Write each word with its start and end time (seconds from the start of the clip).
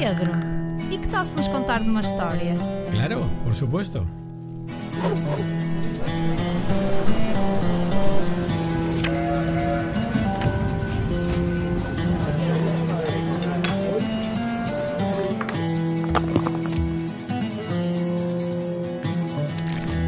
Pedro, 0.00 0.32
e 0.90 0.96
que 0.96 1.08
tal 1.10 1.26
se 1.26 1.36
nos 1.36 1.46
contares 1.46 1.86
uma 1.86 2.00
história? 2.00 2.56
Claro, 2.90 3.30
por 3.44 3.54
supuesto. 3.54 4.06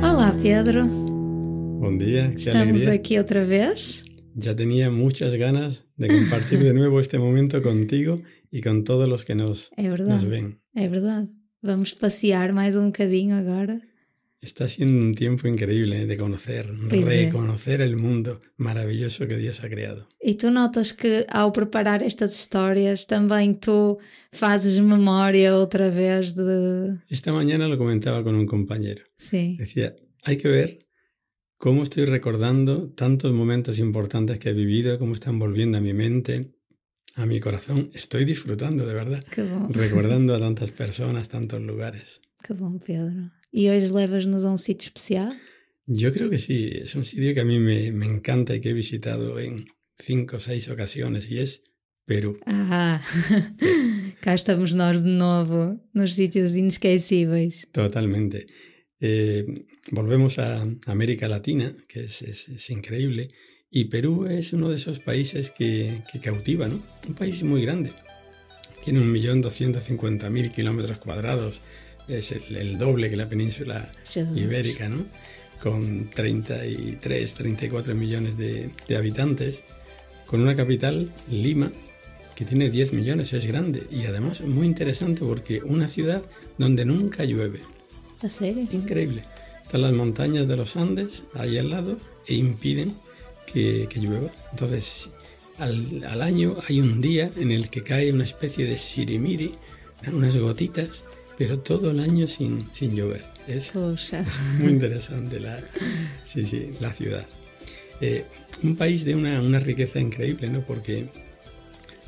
Olá, 0.03 0.35
Pedro. 0.43 0.87
Buen 0.87 1.99
día, 1.99 2.31
qué 2.31 2.37
Estamos 2.37 2.63
alegría. 2.69 2.93
aqui 2.95 3.19
outra 3.19 3.45
vez. 3.45 4.05
Ya 4.35 4.55
tenía 4.57 4.91
muchas 4.91 5.35
ganas 5.35 5.85
de 5.97 6.09
compartir 6.09 6.59
de 6.61 6.73
nuevo 6.81 7.01
este 7.01 7.19
momento 7.19 7.63
contigo 7.63 8.23
y 8.51 8.61
con 8.63 8.85
todos 8.85 9.09
los 9.09 9.25
que 9.25 9.35
nos, 9.35 9.71
É 9.77 9.83
nos 9.89 9.99
verdade. 9.99 10.27
ven. 10.29 10.61
É 10.75 10.89
verdade. 10.89 11.29
Vamos 11.63 11.95
passear 11.95 12.53
mais 12.53 12.75
um 12.77 12.87
bocadinho 12.87 13.37
agora. 13.37 13.81
Está 14.41 14.67
siendo 14.67 14.99
un 14.99 15.15
tiempo 15.15 15.47
increíble 15.47 16.05
de 16.05 16.17
conocer, 16.17 16.67
Pues 16.91 17.05
reconocer 17.05 17.81
el 17.81 17.95
mundo 17.97 18.41
maravilloso 18.57 19.29
que 19.29 19.37
Dios 19.37 19.63
ha 19.63 19.69
creado. 19.69 20.09
E 20.21 20.35
tu 20.35 20.51
notas 20.51 20.91
que 20.93 21.25
ao 21.31 21.53
preparar 21.53 22.03
estas 22.03 22.35
histórias 22.35 23.07
também 23.07 23.55
tu 23.55 24.01
fazes 24.33 24.81
memória 24.81 25.55
outra 25.55 25.89
vez 25.91 26.35
de. 26.35 26.99
Esta 27.09 27.31
mañana 27.33 27.69
lo 27.69 27.79
comentaba 27.79 28.25
con 28.25 28.35
un 28.35 28.47
compañero. 28.47 29.03
Sim. 29.17 29.57
Decía, 29.57 29.95
hay 30.25 30.37
que 30.37 30.49
ver 30.49 30.79
cómo 31.63 31.85
estoy 31.85 32.07
recordando 32.07 32.89
tantos 32.89 33.33
momentos 33.33 33.79
importantes 33.79 34.41
que 34.41 34.49
he 34.49 34.53
vivido, 34.53 34.99
cómo 34.99 35.15
están 35.15 35.39
volviendo 35.39 35.79
a 35.79 35.81
mi 35.81 35.93
mente, 35.93 36.57
a 37.15 37.25
mi 37.25 37.39
corazón. 37.39 37.89
Estoy 37.95 38.25
disfrutando, 38.25 38.85
de 38.85 38.93
verdad, 38.93 39.23
Que 39.31 39.45
bom. 39.45 39.69
recordando 39.71 40.35
a 40.35 40.41
tantas 40.47 40.73
personas, 40.73 41.29
tantos 41.29 41.63
lugares. 41.63 42.21
Que 42.43 42.53
bom, 42.53 42.81
Pedro. 42.81 43.31
E 43.53 43.71
hoje 43.71 43.95
levas-nos 43.95 44.45
a 44.45 44.51
um 44.51 44.59
sítio 44.59 44.89
especial? 44.89 45.39
Yo 45.87 46.13
creo 46.13 46.29
que 46.31 46.39
sí, 46.39 46.69
es 46.83 46.97
un 46.97 47.05
sitio 47.05 47.33
que 47.33 47.43
a 47.43 47.45
mí 47.45 47.61
me, 47.61 47.93
me 47.93 48.07
encanta 48.07 48.57
y 48.57 48.61
que 48.61 48.71
he 48.71 48.73
visitado 48.73 49.39
en 49.39 49.67
cinco 50.01 50.39
o 50.39 50.41
seis 50.41 50.69
ocasiones 50.69 51.31
y 51.31 51.39
es 51.39 51.63
Perú. 52.05 52.41
Ah, 52.45 53.01
cá 54.21 54.35
estamos 54.35 54.75
nós 54.75 55.05
de 55.05 55.11
novo 55.11 55.79
nos 55.95 56.11
sítios 56.19 56.57
inesquecíveis. 56.57 57.69
Totalmente. 57.71 58.47
Eh, 59.05 59.65
volvemos 59.91 60.39
a 60.39 60.65
América 60.87 61.27
Latina, 61.29 61.75
que 61.89 62.05
es, 62.05 62.23
es- 62.23 62.49
es 62.49 62.71
increíble, 62.71 63.29
y 63.71 63.87
Perú 63.87 64.27
es 64.27 64.53
uno 64.53 64.69
de 64.69 64.77
esos 64.77 65.01
países 65.01 65.51
que, 65.51 66.03
que 66.13 66.21
cautiva, 66.21 66.69
¿no? 66.69 66.81
Un 67.09 67.15
país 67.15 67.43
muy 67.43 67.63
grande. 67.63 67.91
Tiene 68.85 69.01
1.250.000 69.01 70.53
kilómetros 70.53 70.99
cuadrados, 70.99 71.63
es 72.09 72.33
el, 72.33 72.57
el 72.57 72.79
doble 72.79 73.11
que 73.11 73.17
la 73.17 73.29
península 73.29 73.91
ibérica, 74.39 74.89
¿no? 74.89 75.05
Con 75.63 76.11
33, 76.11 77.35
34 77.35 77.95
millones 77.95 78.37
de, 78.37 78.71
de 78.89 78.97
habitantes, 78.97 79.63
con 80.27 80.41
una 80.41 80.55
capital, 80.57 81.13
Lima, 81.31 81.71
que 82.35 82.45
tiene 82.45 82.71
10 82.71 82.93
millones, 82.95 83.33
es 83.33 83.47
grande 83.47 83.83
y 83.91 84.05
además 84.07 84.41
muy 84.43 84.67
interesante 84.67 85.21
porque 85.25 85.61
una 85.63 85.87
ciudad 85.89 86.23
donde 86.59 86.85
nunca 86.85 87.25
llueve. 87.25 87.61
A 88.23 88.29
sério? 88.29 88.67
Increíble. 88.73 89.25
Están 89.63 89.83
las 89.83 89.93
montañas 89.93 90.47
de 90.47 90.57
los 90.57 90.77
Andes 90.77 91.25
ahí 91.35 91.59
al 91.59 91.71
lado 91.71 91.97
e 92.27 92.35
impiden 92.35 92.95
que, 93.53 93.87
que 93.91 94.01
llueva. 94.01 94.31
Entonces, 94.51 95.11
al, 95.59 96.05
al 96.05 96.23
año 96.23 96.57
hay 96.69 96.81
un 96.81 97.01
día 97.01 97.31
en 97.37 97.51
el 97.51 97.69
que 97.71 97.83
cae 97.83 98.13
una 98.13 98.25
especie 98.25 98.65
de 98.67 98.79
sirimiri, 98.79 99.55
unas 100.13 100.37
gotitas, 100.37 101.05
pero 101.39 101.59
todo 101.61 101.91
el 101.91 102.01
año 102.01 102.27
sin, 102.27 102.65
sin 102.73 102.95
llover. 102.95 103.25
Es 103.49 103.71
Poxa. 103.71 104.25
muy 104.61 104.73
interesante 104.73 105.41
la, 105.41 105.59
sí, 106.23 106.45
sí, 106.45 106.71
la 106.81 106.93
ciudad. 106.93 107.27
Eh, 108.01 108.25
un 108.63 108.77
país 108.77 109.05
de 109.05 109.15
una, 109.15 109.41
una 109.41 109.59
riqueza 109.59 109.99
increíble, 110.01 110.49
¿no? 110.49 110.65
Porque 110.65 111.09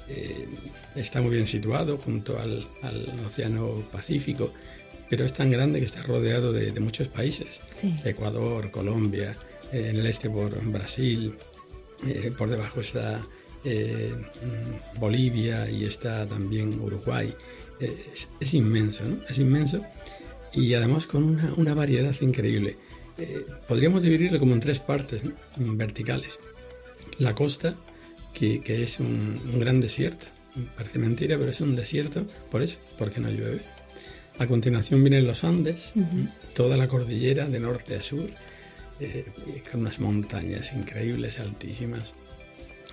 eh, 0.08 0.46
está 0.94 1.20
muy 1.22 1.32
bien 1.32 1.46
situado 1.46 1.98
junto 1.98 2.38
al, 2.38 2.66
al 2.82 3.12
Océano 3.24 3.82
Pacífico, 3.90 4.52
pero 5.14 5.26
es 5.26 5.32
tan 5.32 5.48
grande 5.48 5.78
que 5.78 5.84
está 5.84 6.02
rodeado 6.02 6.52
de, 6.52 6.72
de 6.72 6.80
muchos 6.80 7.06
países. 7.06 7.60
Sim. 7.68 7.96
Ecuador, 8.04 8.72
Colombia, 8.72 9.36
eh, 9.70 9.90
en 9.90 10.00
el 10.00 10.06
este 10.06 10.28
por 10.28 10.60
Brasil, 10.72 11.36
eh, 12.04 12.32
por 12.36 12.50
debajo 12.50 12.80
está 12.80 13.22
eh, 13.62 14.12
Bolivia 14.98 15.70
y 15.70 15.84
está 15.84 16.26
también 16.26 16.80
Uruguay. 16.80 17.32
Eh, 17.78 18.06
es, 18.12 18.28
es 18.40 18.54
inmenso, 18.54 19.04
¿no? 19.04 19.20
Es 19.28 19.38
inmenso 19.38 19.84
y 20.52 20.74
además 20.74 21.06
con 21.06 21.22
una, 21.22 21.54
una 21.54 21.74
variedad 21.74 22.16
increíble. 22.20 22.76
Eh, 23.16 23.44
podríamos 23.68 24.02
dividirlo 24.02 24.40
como 24.40 24.54
en 24.54 24.58
tres 24.58 24.80
partes 24.80 25.22
¿no? 25.22 25.32
Verticales. 25.76 26.40
La 27.18 27.36
costa, 27.36 27.76
que, 28.32 28.62
que 28.62 28.82
es 28.82 28.98
un, 28.98 29.40
un 29.52 29.60
gran 29.60 29.80
desierto. 29.80 30.26
Parece 30.76 30.98
mentira, 30.98 31.38
pero 31.38 31.52
es 31.52 31.60
un 31.60 31.76
desierto 31.76 32.26
por 32.50 32.62
eso, 32.62 32.78
porque 32.98 33.20
no 33.20 33.30
llueve. 33.30 33.62
A 34.38 34.46
continuación 34.46 35.02
vienen 35.02 35.26
los 35.26 35.44
Andes, 35.44 35.92
toda 36.54 36.76
la 36.76 36.88
cordillera 36.88 37.48
de 37.48 37.60
norte 37.60 37.94
a 37.94 38.00
sur, 38.02 38.28
eh, 39.00 39.24
con 39.70 39.82
unas 39.82 40.00
montañas 40.00 40.72
increíbles, 40.74 41.38
altísimas. 41.40 42.14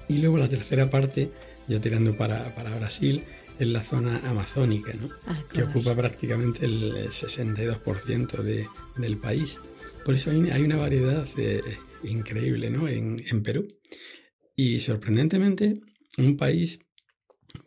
Y 0.08 0.20
luego 0.20 0.38
la 0.38 0.50
tercera 0.50 0.90
parte, 0.90 1.32
ya 1.68 1.80
tirando 1.80 2.16
para, 2.16 2.54
para 2.56 2.76
Brasil, 2.76 3.24
es 3.60 3.68
la 3.68 3.82
zona 3.84 4.20
amazónica, 4.30 4.94
¿no? 4.94 5.10
Ah, 5.26 5.44
que 5.54 5.64
ocupa 5.64 5.96
prácticamente 5.96 6.66
el 6.66 7.10
62% 7.10 8.42
de, 8.44 8.68
del 8.98 9.18
país. 9.18 9.60
Por 10.06 10.16
eso 10.16 10.32
hay, 10.32 10.50
hay 10.52 10.62
una 10.62 10.78
variedad 10.78 11.28
eh, 11.38 11.62
increíble 12.04 12.70
¿no? 12.70 12.88
en, 12.88 13.18
en 13.30 13.44
Perú. 13.44 13.68
Y 14.56 14.80
sorprendentemente, 14.80 15.74
un 16.18 16.38
país 16.38 16.80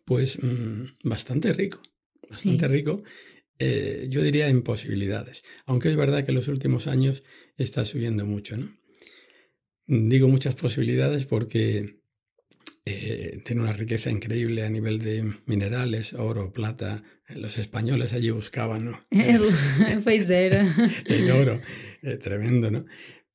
pues 0.05 0.39
mm, 0.43 0.85
bastante 1.09 1.53
rico, 1.53 1.81
bastante 2.29 2.67
Sí. 2.67 2.73
rico, 2.73 3.03
eh, 3.67 4.09
yo 4.11 4.23
diría 4.23 4.49
en 4.49 4.61
posibilidades. 4.61 5.43
Aunque 5.65 5.89
es 5.89 5.97
verdad 5.97 6.23
que 6.23 6.33
en 6.33 6.35
los 6.35 6.49
últimos 6.49 6.87
años 6.87 7.25
está 7.57 7.87
subiendo 7.87 8.27
mucho, 8.27 8.59
¿no? 8.59 8.77
Digo 9.87 10.29
muchas 10.29 10.55
posibilidades 10.55 11.25
porque 11.25 12.03
eh, 12.85 13.41
tiene 13.43 13.63
una 13.63 13.73
riqueza 13.73 14.11
increíble 14.11 14.65
a 14.65 14.69
nivel 14.69 14.99
de 14.99 15.33
minerales, 15.47 16.13
oro, 16.13 16.53
plata. 16.53 17.05
Los 17.29 17.57
españoles 17.57 18.13
allí 18.13 18.29
buscaban, 18.29 18.85
¿no? 18.85 19.01
era. 19.11 20.67
el 21.07 21.31
oro, 21.31 21.59
eh, 22.03 22.19
tremendo, 22.19 22.71
¿no? 22.71 22.85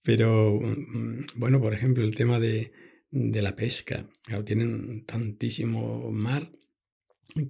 Pero, 0.03 0.59
mm, 0.61 1.25
bueno, 1.37 1.59
por 1.59 1.73
ejemplo, 1.73 2.03
el 2.03 2.15
tema 2.15 2.39
de, 2.39 2.71
de 3.09 3.41
la 3.41 3.55
pesca. 3.55 4.07
Claro, 4.25 4.43
tienen 4.43 5.05
tantísimo 5.07 6.11
mar 6.11 6.51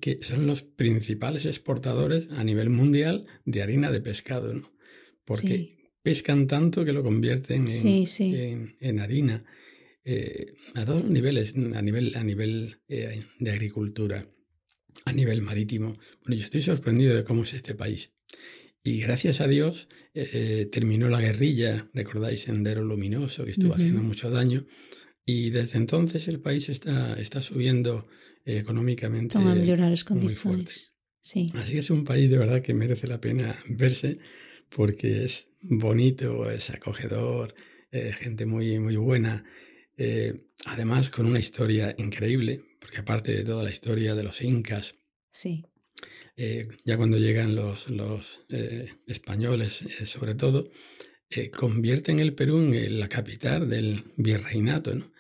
que 0.02 0.20
son 0.22 0.46
los 0.48 0.62
principales 0.64 1.46
exportadores 1.46 2.28
a 2.32 2.44
nivel 2.44 2.70
mundial 2.70 3.26
de 3.46 3.62
harina 3.62 3.92
de 3.92 4.02
pescado, 4.02 4.54
¿no? 4.54 4.72
Porque 5.26 5.48
Sí. 5.48 5.76
pescan 6.02 6.48
tanto 6.48 6.84
que 6.86 6.94
lo 6.94 7.04
convierten 7.04 7.62
en, 7.64 7.70
Sí, 7.70 8.06
sí. 8.06 8.36
en, 8.36 8.76
en 8.80 9.00
harina. 9.00 9.46
eh, 10.06 10.54
a 10.74 10.86
todos 10.86 11.02
los 11.04 11.12
niveles, 11.12 11.54
a 11.56 11.82
nivel, 11.82 12.16
a 12.16 12.24
nivel 12.24 12.80
eh, 12.88 13.22
de 13.40 13.52
agricultura, 13.52 14.28
a 15.06 15.14
nivel 15.14 15.42
marítimo. 15.42 15.98
Bueno, 16.22 16.36
yo 16.36 16.44
estoy 16.44 16.62
sorprendido 16.64 17.16
de 17.16 17.24
cómo 17.24 17.44
es 17.44 17.54
este 17.54 17.76
país. 17.76 18.14
Y 18.82 19.02
gracias 19.02 19.40
a 19.42 19.48
Dios 19.48 19.88
eh, 20.16 20.68
terminó 20.72 21.10
la 21.10 21.22
guerrilla, 21.22 21.90
recordáis 21.94 22.42
Sendero 22.44 22.84
Luminoso, 22.84 23.44
que 23.46 23.52
estuvo 23.52 23.76
haciendo 23.76 24.02
mucho 24.02 24.32
daño. 24.32 24.66
Y 25.26 25.52
desde 25.52 25.78
entonces 25.78 26.28
el 26.28 26.40
país 26.40 26.70
está, 26.70 27.14
está 27.20 27.42
subiendo 27.44 28.08
económicamente. 28.58 29.38
Estão 29.38 29.48
a 29.48 29.56
melhorar 29.56 29.92
as 29.92 30.04
muy 30.04 30.08
condições. 30.08 30.90
Sim. 31.22 31.50
Así 31.54 31.74
que 31.74 31.80
es 31.80 31.90
un 31.90 32.04
país 32.04 32.30
de 32.30 32.38
verdad 32.38 32.62
que 32.62 32.74
merece 32.74 33.08
la 33.08 33.20
pena 33.20 33.56
verse 33.70 34.20
porque 34.70 35.24
es 35.24 35.50
bonito, 35.62 36.50
es 36.50 36.70
acogedor, 36.70 37.54
eh, 37.92 38.14
gente 38.18 38.46
muy, 38.46 38.80
muy 38.80 38.96
buena. 38.96 39.44
eh, 40.02 40.46
además 40.66 41.10
con 41.10 41.26
una 41.26 41.40
historia 41.40 41.94
increíble, 41.98 42.64
porque 42.80 43.00
aparte 43.00 43.34
de 43.34 43.44
toda 43.44 43.66
la 43.66 43.70
historia 43.70 44.16
de 44.16 44.24
los 44.24 44.42
incas, 44.42 44.96
Sim. 45.30 45.64
eh, 46.38 46.70
ya 46.86 46.96
cuando 46.96 47.18
llegan 47.18 47.54
los, 47.54 47.90
los 47.90 48.40
españoles, 49.08 49.86
sobre 50.06 50.36
todo, 50.36 50.72
convierten 51.52 52.22
el 52.22 52.34
Perú 52.34 52.60
en 52.74 52.98
la 52.98 53.10
capital 53.10 53.68
del 53.68 54.06
virreinato, 54.16 54.96
¿no? 54.96 55.12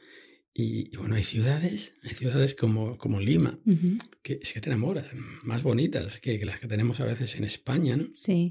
Y, 0.62 0.90
y 0.94 0.98
bueno, 1.02 1.16
hay 1.16 1.24
ciudades, 1.36 1.80
hay 2.04 2.14
ciudades 2.22 2.52
como, 2.62 2.82
como 3.04 3.16
Lima, 3.30 3.52
Uhum. 3.66 3.98
que 4.26 4.34
es 4.44 4.50
que 4.54 4.62
te 4.62 4.70
enamoras, 4.72 5.08
más 5.44 5.62
bonitas 5.64 6.20
que, 6.24 6.32
que 6.40 6.46
las 6.50 6.60
que 6.60 6.68
tenemos 6.74 7.00
a 7.00 7.06
veces 7.12 7.30
en 7.38 7.44
España, 7.54 7.94
¿no? 8.02 8.08
Sim. 8.26 8.48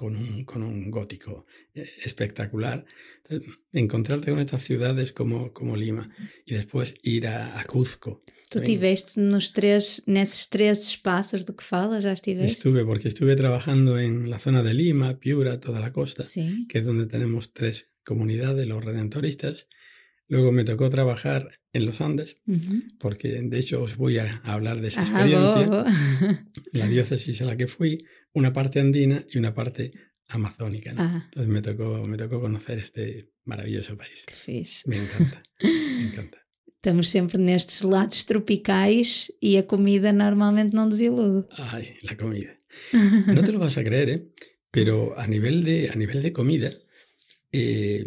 con 0.00 0.12
un, 0.16 0.44
con 0.44 0.62
un 0.62 0.90
gótico 0.90 1.32
eh, 1.74 1.88
espectacular. 2.04 2.78
Entonces, 3.22 3.58
encontrarte 3.72 4.30
con 4.30 4.40
estas 4.40 4.62
ciudades 4.62 5.12
como, 5.12 5.52
como 5.52 5.74
Lima 5.76 6.04
y 6.46 6.54
después 6.54 6.94
ir 7.02 7.26
a, 7.26 7.58
a 7.58 7.64
Cuzco. 7.64 8.22
Tu 8.50 8.58
estiveste 8.58 9.20
nos 9.20 9.52
tres, 9.52 10.02
nesses 10.06 10.48
tres 10.54 10.76
espaços 10.94 11.44
do 11.46 11.54
que 11.58 11.64
falas, 11.72 12.02
já 12.04 12.12
estiveste? 12.12 12.56
Estuve, 12.56 12.84
porque 12.84 13.08
estuve 13.08 13.36
trabajando 13.36 13.98
en 13.98 14.28
la 14.32 14.38
zona 14.38 14.62
de 14.62 14.72
Lima, 14.74 15.18
Piura, 15.22 15.60
toda 15.60 15.78
la 15.80 15.92
costa, 15.92 16.22
Sí. 16.24 16.66
que 16.68 16.78
es 16.80 16.84
donde 16.84 17.06
tenemos 17.06 17.52
tres 17.52 17.90
comunidades, 18.04 18.66
los 18.66 18.82
redentoristas. 18.84 19.68
Luego 20.30 20.52
me 20.52 20.64
tocó 20.64 20.88
trabajar 20.88 21.40
en 21.72 21.84
los 21.86 22.00
Andes, 22.00 22.38
Uhum. 22.46 22.78
porque 22.98 23.28
de 23.42 23.58
hecho 23.58 23.82
os 23.82 23.96
voy 23.96 24.18
a 24.18 24.26
hablar 24.44 24.80
de 24.80 24.88
esa 24.88 25.02
Ah, 25.02 25.04
experiencia. 25.04 25.66
La 26.72 26.86
diócesis 26.86 27.42
a 27.42 27.46
la 27.46 27.56
que 27.56 27.66
fui, 27.66 28.06
una 28.32 28.52
parte 28.52 28.78
andina 28.80 29.24
y 29.32 29.38
una 29.38 29.52
parte 29.54 29.92
amazónica. 30.28 30.92
¿no? 30.94 31.02
Entonces 31.24 31.48
me 31.48 31.60
tocó, 31.62 32.06
me 32.06 32.16
tocó 32.16 32.40
conocer 32.40 32.78
este 32.78 33.32
maravilloso 33.44 33.96
país. 33.96 34.24
que 34.26 34.34
fixe. 34.34 34.88
Me 34.88 34.96
encanta, 34.96 35.42
me 35.62 36.02
encanta. 36.08 36.38
Estamos 36.80 37.08
sempre 37.08 37.36
nestes 37.36 37.82
lados 37.84 38.24
tropicais 38.24 39.30
e 39.42 39.58
a 39.58 39.62
comida 39.66 40.12
normalmente 40.16 40.72
não 40.72 40.88
desilude. 40.88 41.44
Ay, 41.58 41.84
la 42.08 42.16
comida. 42.16 42.56
No 43.26 43.42
te 43.44 43.52
lo 43.52 43.58
vas 43.58 43.76
a 43.76 43.84
creer, 43.84 44.08
¿eh? 44.08 44.20
Pero 44.70 45.12
a 45.18 45.26
nivel 45.26 45.62
de, 45.62 45.90
a 45.90 45.94
nivel 45.94 46.22
de 46.22 46.32
comida, 46.32 46.72
eh, 47.52 48.06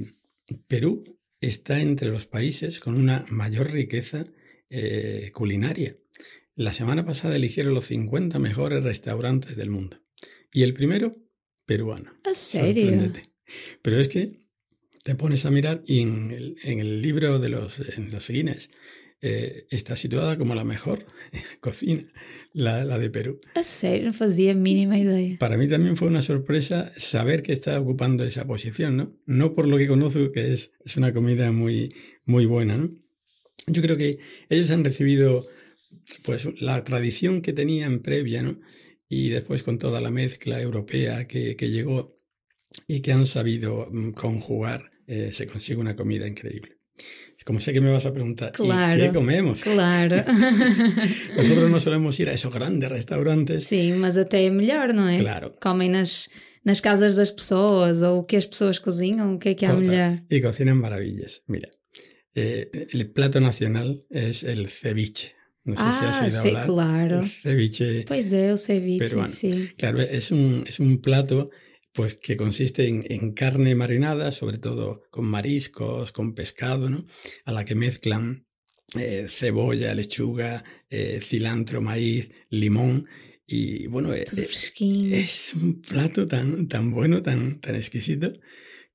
Perú 0.67 1.03
está 1.47 1.81
entre 1.81 2.09
los 2.09 2.25
países 2.25 2.79
con 2.79 2.95
una 2.95 3.25
mayor 3.29 3.71
riqueza 3.71 4.25
eh, 4.69 5.31
culinaria. 5.33 5.97
La 6.55 6.73
semana 6.73 7.05
pasada 7.05 7.35
eligieron 7.35 7.73
los 7.73 7.85
50 7.85 8.39
mejores 8.39 8.83
restaurantes 8.83 9.55
del 9.55 9.69
mundo. 9.69 10.01
Y 10.51 10.63
el 10.63 10.73
primero, 10.73 11.17
peruano. 11.65 12.13
Sério? 12.33 12.83
Sorpréndete. 12.83 13.29
Pero 13.81 13.99
es 13.99 14.07
que 14.07 14.43
te 15.03 15.15
pones 15.15 15.45
a 15.45 15.51
mirar 15.51 15.83
y 15.85 16.01
en 16.01 16.31
el, 16.31 16.55
en 16.63 16.79
el 16.79 17.01
libro 17.01 17.39
de 17.39 17.49
los, 17.49 17.79
en 17.97 18.11
los 18.11 18.29
Guinness 18.29 18.69
eh, 19.25 19.67
está 19.71 19.95
situada 19.95 20.37
como 20.37 20.53
la 20.53 20.65
mejor 20.65 21.05
cocina, 21.61 22.03
la, 22.51 22.83
la 22.83 22.99
de 22.99 23.09
Perú. 23.09 23.39
A 23.55 23.63
sério, 23.63 24.07
não 24.07 24.13
fazia 24.13 24.51
a 24.51 24.53
mínima 24.53 24.97
ideia. 24.99 25.37
Para 25.39 25.57
mí 25.57 25.69
también 25.69 25.95
fue 25.95 26.09
una 26.09 26.21
sorpresa 26.21 26.91
saber 26.97 27.41
que 27.41 27.53
está 27.53 27.79
ocupando 27.79 28.25
esa 28.25 28.45
posición, 28.45 28.97
¿no? 28.97 29.17
No 29.25 29.53
por 29.53 29.67
lo 29.67 29.77
que 29.77 29.87
conozco, 29.87 30.33
que 30.33 30.51
es, 30.51 30.73
es 30.83 30.97
una 30.97 31.13
comida 31.13 31.53
muy, 31.53 31.95
muy 32.25 32.45
buena, 32.45 32.75
¿no? 32.75 32.91
Yo 33.67 33.81
creo 33.81 33.95
que 33.95 34.19
ellos 34.49 34.69
han 34.71 34.83
recibido 34.83 35.47
pues 36.23 36.49
la 36.59 36.83
tradición 36.83 37.41
que 37.41 37.53
tenían 37.53 38.01
previa, 38.01 38.43
¿no? 38.43 38.59
Y 39.07 39.29
después 39.29 39.63
con 39.63 39.77
toda 39.77 40.01
la 40.01 40.11
mezcla 40.11 40.61
europea 40.61 41.27
que, 41.27 41.55
que 41.55 41.69
llegó 41.69 42.19
y 42.87 42.99
que 42.99 43.13
han 43.13 43.25
sabido 43.25 43.87
mm, 43.89 44.11
conjugar, 44.11 44.91
eh, 45.07 45.29
se 45.31 45.47
consigue 45.47 45.79
una 45.79 45.95
comida 45.95 46.27
increíble. 46.27 46.79
Como 47.45 47.59
sé 47.59 47.73
que 47.73 47.81
me 47.81 47.91
vas 47.91 48.05
a 48.05 48.13
preguntar, 48.13 48.51
¿y 48.57 48.63
Claro. 48.63 48.97
qué 48.97 49.11
comemos? 49.11 49.61
Claro. 49.61 50.15
Nosotros 51.37 51.69
no 51.69 51.79
solemos 51.79 52.19
ir 52.19 52.29
a 52.29 52.33
esos 52.33 52.53
grandes 52.53 52.89
restaurantes. 52.89 53.63
Sim, 53.65 53.93
mas 53.95 54.17
até 54.17 54.45
é 54.45 54.49
melhor, 54.49 54.93
não 54.93 55.07
é? 55.09 55.19
Claro. 55.19 55.53
Comem 55.61 55.89
nas, 55.89 56.29
nas 56.63 56.79
casas 56.81 57.15
das 57.15 57.31
pessoas 57.31 58.01
ou 58.01 58.19
o 58.19 58.23
que 58.25 58.35
as 58.37 58.45
pessoas 58.45 58.79
cozinham, 58.79 59.35
o 59.35 59.39
que 59.39 59.49
é 59.49 59.55
que 59.55 59.65
há 59.65 59.69
Total. 59.73 59.83
melhor? 59.87 60.19
Y 60.29 60.41
cocinan 60.41 60.77
maravillas. 60.77 61.41
Mira, 61.47 61.69
eh, 62.35 62.87
el 62.91 63.11
plato 63.11 63.39
nacional 63.39 64.03
es 64.09 64.43
el 64.43 64.67
ceviche. 64.69 65.33
No 65.65 65.75
sé 65.77 65.81
si 65.83 66.05
has 66.05 66.17
Ah, 66.17 66.23
oído 66.25 66.41
sí, 66.41 66.47
hablar. 66.49 66.65
claro. 66.65 67.19
El 67.21 67.29
ceviche, 67.29 68.05
Pois 68.05 68.33
é, 68.33 68.51
o 68.51 68.57
ceviche, 68.57 69.05
Peruano. 69.05 69.31
sim. 69.31 69.69
claro, 69.77 70.01
es 70.01 70.31
un, 70.31 70.65
es 70.67 70.79
un 70.81 70.97
plato 71.01 71.51
pues 71.93 72.15
que 72.15 72.35
consiste 72.35 72.87
en, 72.87 73.05
en 73.09 73.33
carne 73.33 73.75
marinada, 73.75 74.31
sobre 74.31 74.57
todo 74.57 75.03
con 75.09 75.25
mariscos, 75.25 76.11
con 76.11 76.33
pescado, 76.33 76.89
¿no? 76.89 77.05
A 77.45 77.51
la 77.51 77.65
que 77.65 77.75
mezclan 77.75 78.45
eh, 78.95 79.27
cebolla, 79.27 79.95
lechuga, 79.95 80.63
eh, 80.89 81.19
cilantro, 81.21 81.81
maíz, 81.81 82.29
limón. 82.49 83.07
Y 83.45 83.87
bueno, 83.87 84.13
eh, 84.13 84.23
fresquinho. 84.25 85.15
es 85.15 85.53
un 85.55 85.81
plato 85.81 86.27
tan, 86.27 86.67
tan 86.67 86.91
bueno, 86.91 87.21
tan, 87.23 87.59
tan 87.59 87.75
exquisito, 87.75 88.33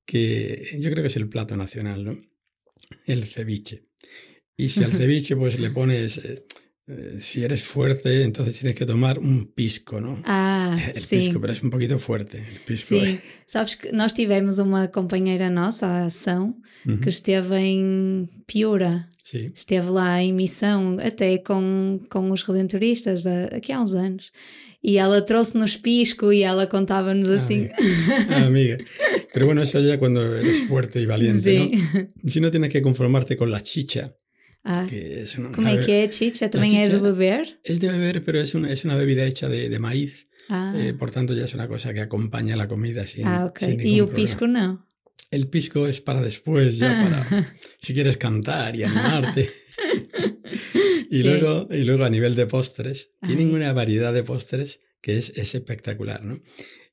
que 0.05 0.77
yo 0.79 0.89
creo 0.89 1.03
que 1.03 1.07
es 1.07 1.15
el 1.17 1.29
plato 1.29 1.57
nacional, 1.57 2.03
¿no? 2.05 2.21
El 3.05 3.25
ceviche. 3.25 3.87
Y 4.57 4.69
si 4.69 4.83
al 4.83 4.91
ceviche 4.97 5.35
pues 5.35 5.59
le 5.59 5.69
pones, 5.69 6.21
si 7.19 7.43
eres 7.43 7.63
fuerte, 7.63 8.23
entonces 8.23 8.57
tienes 8.59 8.75
que 8.77 8.85
tomar 8.85 9.19
un 9.19 9.45
pisco, 9.53 9.99
¿no? 10.01 10.21
Ah, 10.25 10.77
el 10.87 10.95
sim. 10.95 11.19
pisco, 11.19 11.39
pero 11.41 11.53
es 11.53 11.61
un 11.63 11.69
poquito 11.69 11.99
fuerte. 11.99 12.37
El 12.39 12.59
pisco 12.65 12.95
Sim, 12.99 13.19
sabes 13.45 13.75
que 13.75 13.91
nós 13.91 14.13
tivemos 14.13 14.57
uma 14.59 14.87
companheira 14.87 15.49
nossa, 15.49 15.85
a 15.87 16.05
Ação, 16.05 16.55
Uhum. 16.85 16.99
que 17.01 17.09
esteve 17.09 17.55
em 17.57 18.27
Piura. 18.47 19.07
Sí. 19.23 19.51
Esteve 19.53 19.89
lá 19.89 20.23
em 20.23 20.31
missão, 20.33 20.97
até 20.99 21.37
com, 21.37 21.99
com 22.09 22.31
os 22.31 22.41
redentoristas, 22.43 23.25
a- 23.27 23.45
aqui 23.57 23.71
há 23.73 23.81
uns 23.81 23.93
anos. 23.93 24.31
E 24.81 24.97
ela 24.97 25.21
trouxe-nos 25.21 25.75
pisco 25.75 26.31
e 26.31 26.41
ela 26.41 26.65
contava-nos 26.65 27.27
assim. 27.29 27.67
Ah, 28.29 28.45
amiga. 28.45 28.77
Pero 29.33 29.45
bueno, 29.45 29.61
eso 29.61 29.79
ya 29.81 29.97
cuando 29.99 30.21
eres 30.37 30.67
fuerte 30.67 31.01
y 31.01 31.05
valiente, 31.05 31.41
Sim. 31.93 32.07
¿no? 32.23 32.29
Si 32.29 32.39
no 32.39 32.49
tienes 32.49 32.71
que 32.71 32.81
conformarte 32.81 33.35
con 33.35 33.51
la 33.51 33.61
chicha, 33.61 34.15
Ah, 34.63 34.85
que 34.89 35.21
es 35.21 35.37
una, 35.37 35.51
como 35.51 35.69
que 35.79 36.09
Chicha? 36.09 36.49
Também 36.49 36.77
é 36.81 36.87
de 36.87 36.95
chicha- 36.95 37.01
beber? 37.01 37.59
Es 37.63 37.79
de 37.79 37.87
beber, 37.89 38.23
pero 38.25 38.39
es 38.41 38.53
una, 38.55 38.71
es 38.71 38.83
una 38.85 38.95
bebida 38.97 39.23
hecha 39.25 39.47
de, 39.47 39.69
de 39.69 39.79
maíz. 39.79 40.27
Ah, 40.49 40.73
Eh, 40.77 40.93
por 40.93 41.11
tanto, 41.11 41.33
ya 41.33 41.45
es 41.45 41.53
una 41.53 41.67
cosa 41.67 41.93
que 41.93 42.01
acompaña 42.01 42.55
la 42.55 42.67
comida 42.67 43.05
sin, 43.07 43.25
ah 43.27 43.45
ok. 43.45 43.59
sin 43.59 43.79
E 43.79 44.01
o 44.01 44.05
problema. 44.07 44.13
pisco 44.15 44.47
não? 44.47 44.85
El 45.31 45.47
pisco 45.47 45.87
es 45.87 46.01
para 46.01 46.21
después, 46.21 46.77
ya 46.79 46.89
para 47.03 47.19
si 47.79 47.93
quieres 47.93 48.17
cantar 48.17 48.75
y 48.75 48.83
animarte. 48.83 49.47
y, 51.09 51.21
Sí. 51.21 51.23
luego, 51.23 51.67
y 51.71 51.83
luego 51.83 52.03
a 52.05 52.09
nivel 52.09 52.35
de 52.35 52.45
postres, 52.47 53.15
tienen 53.25 53.49
Ay. 53.49 53.53
una 53.55 53.73
variedad 53.73 54.13
de 54.13 54.23
postres 54.23 54.81
que 55.01 55.17
es, 55.17 55.29
es 55.35 55.55
espectacular, 55.55 56.23
¿no? 56.25 56.41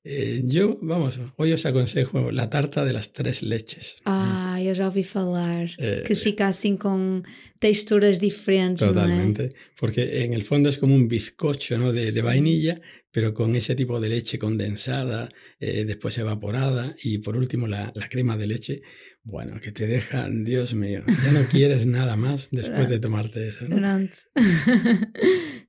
Eh, 0.08 0.42
yo, 0.44 0.78
vamos, 0.82 1.18
hoy 1.36 1.52
os 1.52 1.66
aconsejo 1.66 2.30
la 2.30 2.48
tarta 2.48 2.84
de 2.84 2.92
las 2.92 3.12
tres 3.12 3.42
leches. 3.42 3.96
Ah, 4.04 4.56
eu 4.62 4.72
já 4.72 4.86
ouvi 4.86 5.02
falar. 5.02 5.66
Eh, 5.78 6.04
que 6.06 6.14
fica 6.14 6.46
assim 6.46 6.76
com 6.76 7.22
texturas 7.58 8.20
diferentes, 8.20 8.82
é? 8.82 8.86
Totalmente, 8.86 9.50
porque 9.76 10.22
en 10.24 10.32
el 10.32 10.44
fondo 10.44 10.68
es 10.68 10.78
como 10.78 10.94
un 10.94 11.08
bizcocho 11.08 11.76
¿no? 11.76 11.92
de, 11.92 12.04
de 12.12 12.20
Sí. 12.20 12.20
vainilla, 12.20 12.80
pero 13.10 13.34
con 13.34 13.56
ese 13.56 13.74
tipo 13.74 13.98
de 14.00 14.08
leche 14.10 14.38
condensada, 14.38 15.28
eh, 15.58 15.84
después 15.84 16.16
evaporada 16.18 16.94
y 17.02 17.18
por 17.18 17.36
último 17.36 17.66
la, 17.66 17.90
la 17.96 18.08
crema 18.08 18.36
de 18.36 18.46
leche, 18.46 18.82
bueno, 19.24 19.58
que 19.60 19.72
te 19.72 19.88
deja, 19.88 20.28
Dios 20.30 20.74
mío, 20.74 21.02
ya 21.24 21.32
no 21.32 21.40
quieres 21.50 21.84
nada 21.84 22.14
más 22.14 22.48
después 22.52 22.88
de 22.88 23.00
tomarte 23.00 23.48
eso. 23.48 23.66
¿no? 23.68 23.76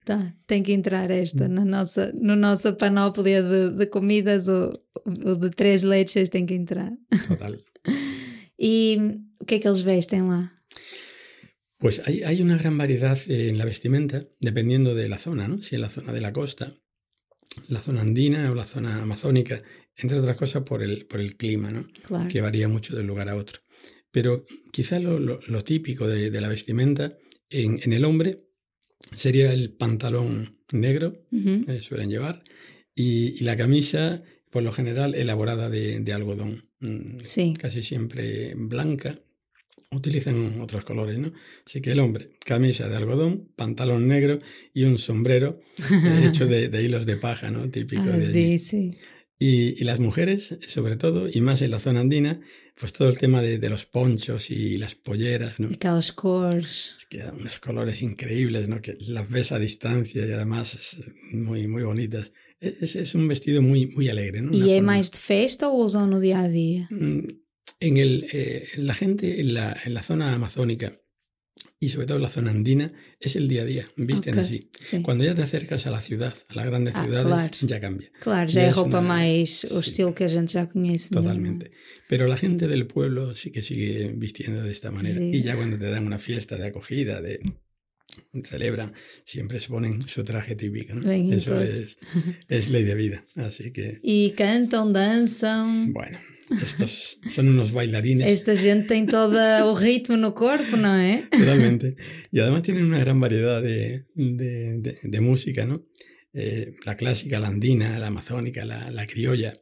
Tá, 0.07 0.33
tem 0.47 0.63
que 0.63 0.71
entrar 0.71 1.11
esta 1.11 1.49
na 1.49 1.65
nossa, 1.65 2.13
no 2.13 2.35
nossa 2.37 2.71
panóplia 2.71 3.43
de, 3.43 3.71
de 3.79 3.85
comidas, 3.87 4.47
o, 4.47 4.71
o 5.05 5.35
de 5.35 5.49
três 5.49 5.83
leches 5.83 6.29
tem 6.29 6.45
que 6.45 6.53
entrar. 6.55 6.91
Total. 7.27 7.53
E 8.59 8.97
o 9.41 9.45
que 9.45 9.55
é 9.55 9.59
que 9.59 9.67
eles 9.67 9.81
vestem 9.83 10.21
lá? 10.31 10.51
Pues 11.79 12.01
hay, 12.07 12.23
hay 12.23 12.41
una 12.41 12.57
gran 12.57 12.75
variedad 12.77 13.17
en 13.27 13.57
la 13.59 13.65
vestimenta, 13.65 14.25
dependiendo 14.39 14.95
de 14.95 15.07
la 15.07 15.17
zona, 15.19 15.47
¿no? 15.47 15.61
Si 15.61 15.75
en 15.75 15.81
la 15.81 15.89
zona 15.89 16.11
de 16.11 16.21
la 16.21 16.33
costa, 16.33 16.73
la 17.69 17.79
zona 17.81 18.01
andina 18.01 18.51
o 18.51 18.55
la 18.55 18.65
zona 18.65 19.03
amazónica, 19.03 19.61
entre 19.95 20.17
otras 20.19 20.37
cosas 20.37 20.63
por 20.63 20.81
el, 20.81 21.05
por 21.05 21.19
el 21.19 21.35
clima, 21.37 21.69
¿no? 21.71 21.85
Claro. 22.07 22.27
que 22.29 22.41
varía 22.41 22.67
mucho 22.67 22.95
de 22.95 23.01
un 23.01 23.07
lugar 23.07 23.29
a 23.29 23.35
otro. 23.35 23.59
Pero 24.11 24.43
quizá 24.71 24.99
lo, 24.99 25.19
lo- 25.19 25.39
lo 25.47 25.63
típico 25.63 26.07
de, 26.07 26.31
de 26.31 26.41
la 26.41 26.47
vestimenta 26.49 27.15
en, 27.51 27.79
en 27.83 27.93
el 27.93 28.05
hombre 28.05 28.46
sería 29.15 29.51
el 29.53 29.71
pantalón 29.71 30.57
negro, 30.71 31.25
Uhum. 31.31 31.65
eh, 31.67 31.79
suelen 31.81 32.09
llevar, 32.09 32.43
y, 32.95 33.39
y 33.39 33.43
la 33.43 33.55
camisa, 33.55 34.23
por 34.51 34.63
lo 34.63 34.71
general, 34.71 35.15
elaborada 35.15 35.69
de, 35.69 35.99
de 35.99 36.13
algodón, 36.13 36.63
mm, 36.79 37.19
casi 37.53 37.81
siempre 37.81 38.53
blanca. 38.55 39.19
Utilizan 39.89 40.59
otros 40.59 40.83
colores, 40.83 41.17
¿no? 41.17 41.31
Así 41.65 41.79
que 41.79 41.93
el 41.93 41.99
hombre, 41.99 42.31
camisa 42.43 42.89
de 42.89 42.97
algodón, 42.97 43.47
pantalón 43.55 44.05
negro 44.09 44.39
y 44.73 44.83
un 44.83 44.97
sombrero 44.97 45.61
eh, 45.79 46.25
hecho 46.27 46.45
de, 46.45 46.67
de 46.67 46.83
hilos 46.83 47.05
de 47.05 47.15
paja, 47.15 47.49
¿no? 47.51 47.69
Típico 47.69 48.03
Ah, 48.07 48.17
de 48.17 48.25
allí. 48.27 48.57
sim, 48.57 48.91
sim. 48.91 48.91
Y, 49.39 49.79
y 49.79 49.83
las 49.83 49.99
mujeres, 49.99 50.57
sobre 50.67 50.95
todo, 50.95 51.29
y 51.31 51.41
más 51.41 51.61
en 51.61 51.69
la 51.69 51.79
zona 51.79 51.99
andina, 51.99 52.39
pues 52.79 52.91
todo 52.93 53.07
el 53.09 53.19
tema 53.19 53.41
de, 53.43 53.59
de 53.59 53.69
los 53.69 53.85
ponchos 53.85 54.49
y 54.49 54.77
las 54.77 54.95
polleras, 54.95 55.59
¿no? 55.59 55.67
Aquelas 55.67 56.11
cores. 56.11 56.95
Es 56.97 57.05
que 57.05 57.21
unos 57.23 57.59
colores 57.59 58.01
increíbles, 58.01 58.67
¿no? 58.67 58.81
Que 58.81 58.97
las 58.99 59.29
ves 59.29 59.51
a 59.51 59.59
distancia 59.59 60.25
y 60.25 60.31
además 60.31 60.73
es 60.73 61.01
muy, 61.33 61.67
muy 61.67 61.83
bonitas. 61.83 62.31
Es, 62.59 62.95
es 62.95 63.13
un 63.13 63.27
vestido 63.27 63.61
muy, 63.61 63.85
muy 63.87 64.09
alegre, 64.09 64.41
¿no? 64.41 64.49
Una 64.51 64.65
E 64.65 64.71
é 64.71 64.75
forma- 64.81 64.93
mais 64.93 65.11
de 65.11 65.19
festa 65.19 65.69
ou 65.69 65.85
usam 65.85 66.09
no 66.09 66.19
dia 66.19 66.39
a 66.41 66.47
dia? 66.49 66.87
Mm, 66.89 67.27
En 67.79 67.97
el, 67.97 68.25
eh, 68.33 68.65
la 68.77 68.95
gente 68.95 69.39
en 69.39 69.53
la, 69.53 69.77
en 69.85 69.93
la 69.93 70.01
zona 70.01 70.33
amazónica 70.33 70.97
y 71.79 71.89
sobre 71.89 72.07
todo 72.07 72.19
la 72.19 72.29
zona 72.29 72.51
andina, 72.51 72.91
es 73.19 73.35
el 73.35 73.47
día 73.47 73.61
a 73.61 73.65
día, 73.65 73.85
visten 73.97 74.33
Ok, 74.35 74.39
así. 74.41 74.69
sim. 74.79 75.01
Cuando 75.03 75.23
ya 75.25 75.35
te 75.35 75.41
acercas 75.43 75.85
a 75.87 75.91
la 75.91 76.01
ciudad, 76.01 76.33
a 76.49 76.55
las 76.55 76.65
grandes 76.65 76.95
Ah, 76.95 77.03
ciudades, 77.03 77.27
claro. 77.33 77.67
ya 77.67 77.79
cambia. 77.79 78.11
Claro, 78.19 78.49
é 78.49 78.63
é 78.65 78.71
roupa 78.71 78.99
uma- 78.99 79.07
mais 79.15 79.63
o 79.65 79.67
sim. 79.81 79.89
estilo 79.89 80.13
que 80.13 80.23
a 80.23 80.27
gente 80.29 80.53
conhece. 80.73 81.09
mesmo. 81.09 81.21
Totalmente. 81.21 81.71
Pero 82.09 82.27
la 82.27 82.37
gente 82.37 82.67
del 82.67 82.85
pueblo 82.87 83.35
sí 83.35 83.51
que 83.51 83.61
sigue 83.61 84.11
vistiendo 84.15 84.63
de 84.63 84.71
esta 84.71 84.91
manera. 84.91 85.17
Sí. 85.19 85.31
Y 85.33 85.43
ya 85.43 85.55
cuando 85.55 85.77
te 85.77 85.89
dan 85.89 86.05
una 86.05 86.19
fiesta 86.19 86.57
de 86.57 86.67
acogida, 86.67 87.21
de 87.21 87.39
celebran, 88.43 88.93
siempre 89.25 89.59
se 89.59 89.67
ponen 89.69 90.07
su 90.07 90.23
traje 90.23 90.55
típico. 90.55 90.95
¿no? 90.95 91.11
Eso 91.11 91.61
es, 91.61 91.99
es 92.47 92.69
ley 92.69 92.83
de 92.83 92.95
vida. 92.95 93.23
Así 93.35 93.71
que, 93.71 93.99
E 94.03 94.33
cantam, 94.35 94.93
dançam. 94.93 95.91
bueno, 95.93 96.17
estos 96.61 97.19
son 97.27 97.49
unos 97.49 97.71
bailarines. 97.71 98.27
Esta 98.27 98.55
gente 98.55 98.87
tem 98.87 99.05
todo 99.05 99.37
o 99.69 99.75
ritmo 99.75 100.15
no 100.17 100.33
corpo, 100.33 100.77
não 100.77 100.95
é? 100.95 101.23
Totalmente. 101.29 101.95
Y 102.31 102.39
además 102.39 102.63
tienen 102.63 102.85
una 102.85 102.99
gran 102.99 103.19
variedad 103.19 103.61
de, 103.61 104.05
de- 104.15 104.79
de- 104.79 104.99
de 105.03 105.19
música, 105.21 105.65
¿no? 105.65 105.85
Eh, 106.33 106.73
la 106.85 106.95
clásica, 106.95 107.39
la 107.39 107.47
andina, 107.47 107.97
la 107.99 108.07
amazónica, 108.07 108.63
la, 108.65 108.91
la 108.91 109.05
criolla. 109.07 109.53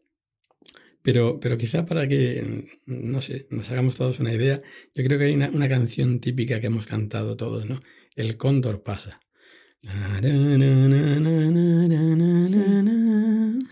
Pero, 1.01 1.39
pero 1.39 1.57
quizá 1.57 1.85
para 1.85 2.07
que, 2.07 2.65
no 2.87 3.21
sé, 3.21 3.47
nos 3.51 3.69
hagamos 3.71 3.95
todos 3.95 4.19
una 4.19 4.33
idea, 4.33 4.61
yo 4.95 5.03
creo 5.03 5.19
que 5.19 5.25
hay 5.25 5.33
una, 5.35 5.49
una 5.49 5.69
canción 5.69 6.19
típica 6.19 6.59
que 6.59 6.67
hemos 6.67 6.87
cantado 6.87 7.37
todos, 7.37 7.67
¿no? 7.69 7.81
El 8.15 8.37
cóndor 8.37 8.81
pasa. 8.83 9.19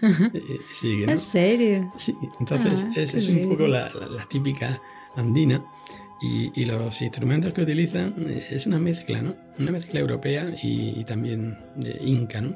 Eh, 0.33 0.59
Sigue, 0.69 1.05
A 1.05 1.13
¿no? 1.15 1.17
sério? 1.17 1.91
Sí, 1.97 2.13
entonces 2.39 2.85
Ah, 2.89 2.93
es, 2.95 3.29
un 3.29 3.47
poco 3.49 3.67
la, 3.67 3.89
la- 3.89 4.07
la 4.07 4.25
típica 4.25 4.81
andina 5.15 5.63
y, 6.21 6.51
y 6.59 6.65
los 6.65 7.01
instrumentos 7.01 7.53
que 7.53 7.61
utilizan 7.61 8.13
eh, 8.29 8.45
es 8.51 8.67
una 8.67 8.79
mezcla, 8.79 9.21
¿no? 9.21 9.35
Una 9.59 9.71
mezcla 9.71 9.99
europea 9.99 10.53
y, 10.61 10.99
y 10.99 11.03
también 11.05 11.57
eh, 11.83 11.99
inca, 12.03 12.41
¿no? 12.41 12.55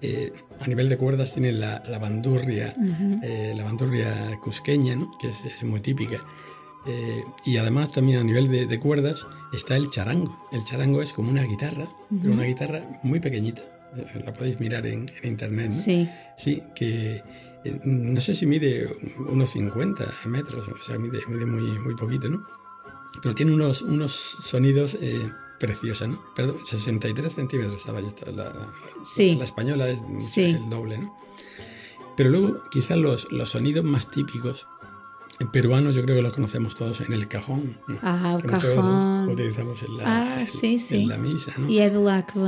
Eh, 0.00 0.32
a 0.60 0.66
nivel 0.66 0.88
de 0.88 0.96
cuerdas 0.98 1.32
tienen 1.34 1.58
la, 1.60 1.82
la 1.88 1.98
bandurria, 1.98 2.74
eh, 3.22 3.54
la 3.56 3.64
bandurria 3.64 4.38
cusqueña, 4.42 4.96
¿no? 4.96 5.10
Que 5.20 5.28
es, 5.28 5.44
es 5.44 5.62
muy 5.64 5.80
típica. 5.80 6.18
Eh, 6.86 7.24
y 7.44 7.56
además 7.58 7.92
también 7.92 8.18
a 8.18 8.24
nivel 8.24 8.50
de, 8.50 8.66
de 8.66 8.80
cuerdas 8.80 9.26
está 9.52 9.76
el 9.76 9.88
charango. 9.90 10.48
El 10.50 10.64
charango 10.64 11.00
es 11.02 11.12
como 11.12 11.30
una 11.30 11.42
guitarra, 11.44 11.86
pero 12.20 12.32
una 12.32 12.44
guitarra 12.44 13.00
muy 13.02 13.20
pequeñita. 13.20 13.62
La 14.24 14.32
podéis 14.32 14.58
mirar 14.58 14.86
en, 14.86 15.06
en 15.22 15.28
internet, 15.30 15.66
¿no? 15.66 15.72
Sim. 15.72 16.08
Sí, 16.36 16.62
que 16.74 17.22
eh, 17.64 17.80
no 17.84 18.20
sé 18.20 18.34
si 18.34 18.46
mide 18.46 18.88
unos 19.28 19.50
50 19.50 20.12
metros, 20.26 20.66
o 20.68 20.80
sea, 20.80 20.98
mide, 20.98 21.20
mide 21.28 21.44
muy, 21.46 21.78
muy 21.78 21.94
poquito, 21.94 22.28
¿no? 22.30 22.42
Pero 23.22 23.34
tiene 23.34 23.52
unos, 23.52 23.82
unos 23.82 24.10
sonidos 24.12 24.96
eh, 25.02 25.30
preciosos, 25.60 26.08
¿no? 26.08 26.22
Perdón, 26.34 26.56
63 26.64 27.32
centímetros 27.32 27.74
estaba 27.76 28.00
yo, 28.00 28.08
la, 28.34 28.72
Sí. 29.02 29.36
la 29.36 29.44
española 29.44 29.88
es 29.90 30.00
Sí. 30.18 30.44
el 30.46 30.70
doble, 30.70 30.98
¿no? 30.98 31.14
Pero 32.16 32.30
luego, 32.30 32.62
quizás 32.70 32.96
los, 32.96 33.30
los 33.30 33.50
sonidos 33.50 33.84
más 33.84 34.10
típicos 34.10 34.66
en 35.42 35.50
peruanos, 35.50 35.94
yo 35.96 36.02
creo 36.02 36.16
que 36.16 36.22
los 36.22 36.32
conocemos 36.32 36.74
todos 36.76 37.00
en 37.02 37.12
el 37.12 37.28
cajón. 37.28 37.78
¿no? 37.88 37.98
Ah, 38.02 38.38
Que 38.40 38.46
muchas 38.48 38.62
veces 38.62 38.76
cajón. 38.76 39.26
lo 39.26 39.32
utilizamos 39.32 39.82
en 39.82 39.96
la, 39.98 40.04
Ah, 40.06 40.40
en- 40.40 40.46
sí, 40.46 40.78
sí. 40.78 41.02
en 41.02 41.08
la 41.08 41.18
misa, 41.18 41.52
¿no? 41.58 41.68
E 41.68 41.78
é 41.84 41.90
de 41.90 42.00
lá 42.00 42.24
que. 42.24 42.38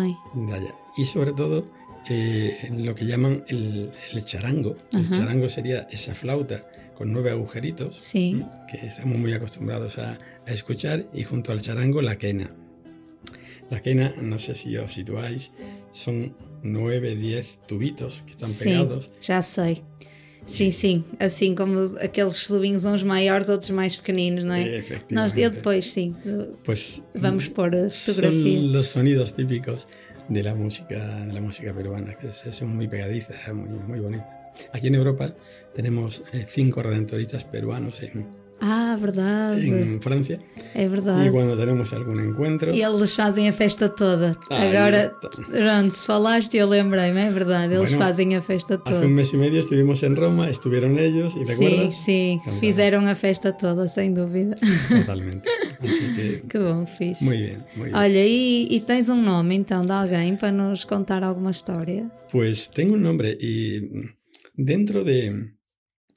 Y 0.97 1.05
sobre 1.05 1.33
todo 1.33 1.67
eh, 2.09 2.71
lo 2.87 2.95
que 2.95 3.05
llaman 3.07 3.45
el, 3.49 3.91
el 4.13 4.25
charango. 4.25 4.77
El 4.93 5.09
charango 5.11 5.49
sería 5.49 5.89
esa 5.91 6.15
flauta 6.15 6.67
con 6.97 7.13
nueve 7.13 7.31
agujeritos 7.31 7.97
Sí. 7.97 8.45
que 8.71 8.87
estamos 8.87 9.19
muy 9.19 9.33
acostumbrados 9.33 9.99
a, 9.99 10.19
a 10.47 10.51
escuchar 10.53 11.07
y 11.13 11.25
junto 11.25 11.51
al 11.53 11.61
charango 11.63 12.01
la 12.03 12.17
quena. 12.17 12.51
La 13.71 13.81
quena, 13.81 14.13
no 14.21 14.37
sé 14.39 14.55
si 14.55 14.77
os 14.77 14.93
situáis, 14.93 15.53
son 15.91 16.37
nueve, 16.63 17.17
diez 17.17 17.61
tubitos 17.67 18.23
que 18.27 18.33
están 18.33 18.51
Sim, 18.51 18.65
pegados. 18.69 19.11
já 19.21 19.41
sei. 19.43 19.83
Sim, 20.47 20.71
sim. 20.71 21.05
Assim 21.19 21.55
como 21.55 21.79
os- 21.79 21.97
aqueles 21.97 22.47
tubinhos, 22.47 22.85
uns 22.85 23.03
maiores, 23.03 23.49
outros 23.49 23.71
mais 23.71 23.97
pequeninos, 23.97 24.45
não 24.45 24.55
é? 24.55 24.77
Efectivamente. 24.79 25.15
Nós, 25.15 25.37
eu 25.37 25.51
depois, 25.51 25.91
sim. 25.91 26.15
Pues 26.63 27.03
Vamos 27.15 27.49
pôr 27.49 27.75
a 27.75 27.89
fotografia. 27.89 28.59
son 28.61 28.73
los 28.73 28.87
sonidos 28.89 29.35
típicos 29.35 29.87
de 30.29 30.43
la 30.43 30.55
música 30.55 30.99
de 31.27 31.33
la 31.33 31.41
música 31.41 31.73
peruana 31.75 32.15
que 32.15 32.29
es, 32.29 32.47
es 32.47 32.63
muy 32.63 32.89
pegadiza 32.89 33.35
muy, 33.53 33.69
muy 33.89 34.01
bonita 34.01 34.25
aquí 34.73 34.87
en 34.87 34.95
Europa 34.95 35.35
tenemos 35.75 36.23
eh, 36.33 36.47
cinco 36.49 36.83
redentoristas 36.83 37.45
peruanos 37.45 38.03
en, 38.03 38.27
Ah, 38.61 38.97
verdade. 38.99 39.67
en 39.69 40.01
Francia 40.01 40.41
É 40.75 40.87
verdade. 40.89 41.31
cuando 41.31 41.57
tenemos 41.57 41.93
algún 41.93 42.19
encuentro 42.21 42.73
E 42.73 42.81
eles 42.83 43.15
fazem 43.15 43.49
a 43.49 43.53
festa 43.53 43.89
toda. 43.89 44.33
Aí 44.51 44.75
Agora, 44.77 45.15
pronto, 45.51 45.97
falaste 46.03 46.55
e 46.55 46.59
eu 46.59 46.69
lembrei-me, 46.69 47.21
é 47.21 47.31
verdade. 47.31 47.75
Eles 47.75 47.91
Bueno, 47.91 48.05
fazem 48.05 48.37
a 48.37 48.41
festa 48.41 48.79
toda. 48.79 48.97
hace 48.97 49.07
un 49.07 49.13
mes 49.13 49.33
y 49.35 49.37
medio 49.37 49.59
estuvimos 49.61 50.03
en 50.03 50.17
Roma 50.17 50.49
estuvieron 50.49 50.99
ellos 50.99 51.35
y 51.37 51.45
Sim, 51.45 51.91
sim. 51.91 52.41
Fizeram 52.61 53.05
a 53.07 53.15
festa 53.15 53.53
toda, 53.53 53.87
sem 53.89 54.15
dúvida. 54.15 54.55
totalmente 54.89 55.49
así 55.81 56.15
que 56.17 56.43
que 56.49 56.59
bom, 56.59 56.85
muy 57.21 57.37
bien 57.37 57.59
muy 57.77 57.87
bien 57.91 57.95
Olha, 57.95 58.25
e, 58.25 58.69
e 58.71 58.81
tens 58.81 59.09
um 59.09 59.21
nome 59.21 59.57
então 59.57 59.85
de 59.85 59.93
alguém 59.93 60.37
para 60.37 60.53
nos 60.53 60.85
contar 60.85 61.23
alguma 61.23 61.51
história? 61.51 62.11
Pues 62.31 62.69
tengo 62.73 62.95
un 62.95 63.03
nombre 63.03 63.37
y 63.41 63.83
dentro 64.57 65.05
de, 65.05 65.54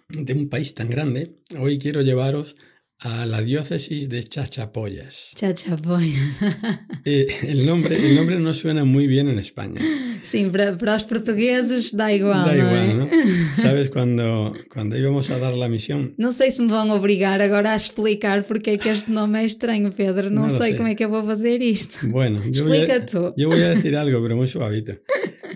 de 0.10 0.34
un 0.34 0.48
país 0.50 0.74
tan 0.74 0.90
grande, 0.90 1.38
hoy 1.60 1.78
quiero 1.80 2.02
llevaros 2.02 2.56
a 3.00 3.28
la 3.28 3.42
diócesis 3.44 4.10
de 4.10 4.24
Chachapoyas. 4.24 5.32
Chachapoia. 5.36 6.18
Eh, 7.10 7.26
el, 7.44 7.66
nombre, 7.66 7.96
el 7.96 8.16
nombre 8.18 8.38
no 8.38 8.54
suena 8.54 8.84
muy 8.84 9.08
bien 9.08 9.30
en 9.30 9.40
España. 9.40 9.80
Sim, 10.24 10.52
para, 10.52 10.78
para 10.78 10.96
os 10.96 11.06
portugueses 11.06 11.96
dá 11.96 12.12
igual, 12.12 12.44
Da 12.44 12.58
igual, 12.58 12.98
¿no? 13.00 13.10
¿Sabes? 13.56 13.90
Cuando, 13.90 14.52
cuando 14.74 14.98
íbamos 14.98 15.30
a 15.30 15.40
dar 15.40 15.54
la 15.54 15.70
misión, 15.70 16.16
Não 16.18 16.34
sei 16.34 16.52
se 16.52 16.62
me 16.62 16.68
vão 16.68 16.90
obrigar 16.90 17.40
agora 17.42 17.72
a 17.72 17.76
explicar 17.78 18.44
porque 18.44 18.72
é 18.72 18.78
que 18.78 18.90
este 18.90 19.10
nome 19.12 19.40
é 19.40 19.46
estranho, 19.46 19.90
Pedro. 19.94 20.30
Não, 20.30 20.42
Não 20.42 20.50
lo 20.50 20.58
sei 20.58 20.70
sei. 20.72 20.76
como 20.76 20.90
é 20.90 20.96
que 20.96 21.06
eu 21.06 21.10
vou 21.10 21.24
fazer 21.24 21.62
isto. 21.62 22.10
bueno, 22.12 22.40
yo 22.52 22.66
voy, 22.66 22.80
Explica 22.80 22.96
a, 22.98 23.06
tú. 23.06 23.34
yo 23.38 23.48
voy 23.50 23.62
a 23.62 23.70
decir 23.70 23.96
algo, 24.04 24.22
pero 24.22 24.36
muy 24.36 24.48
suavito. 24.48 24.94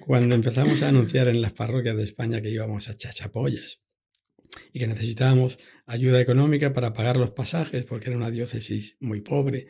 Cuando 0.06 0.36
empezamos 0.36 0.82
a 0.84 0.88
anunciar 0.88 1.28
en 1.28 1.42
las 1.42 1.52
parroquias 1.52 1.98
de 1.98 2.04
España 2.04 2.42
que 2.42 2.50
íbamos 2.50 2.88
a 2.88 2.94
Chachapoyas 2.96 3.82
y 4.74 4.80
que 4.80 4.88
necesitábamos 4.88 5.60
ayuda 5.86 6.22
económica 6.22 6.74
para 6.74 6.94
pagar 6.94 7.18
los 7.18 7.32
pasajes 7.32 7.86
porque 7.86 8.10
era 8.10 8.18
una 8.18 8.32
diócesis 8.32 8.98
muy 9.00 9.22
pobre, 9.22 9.68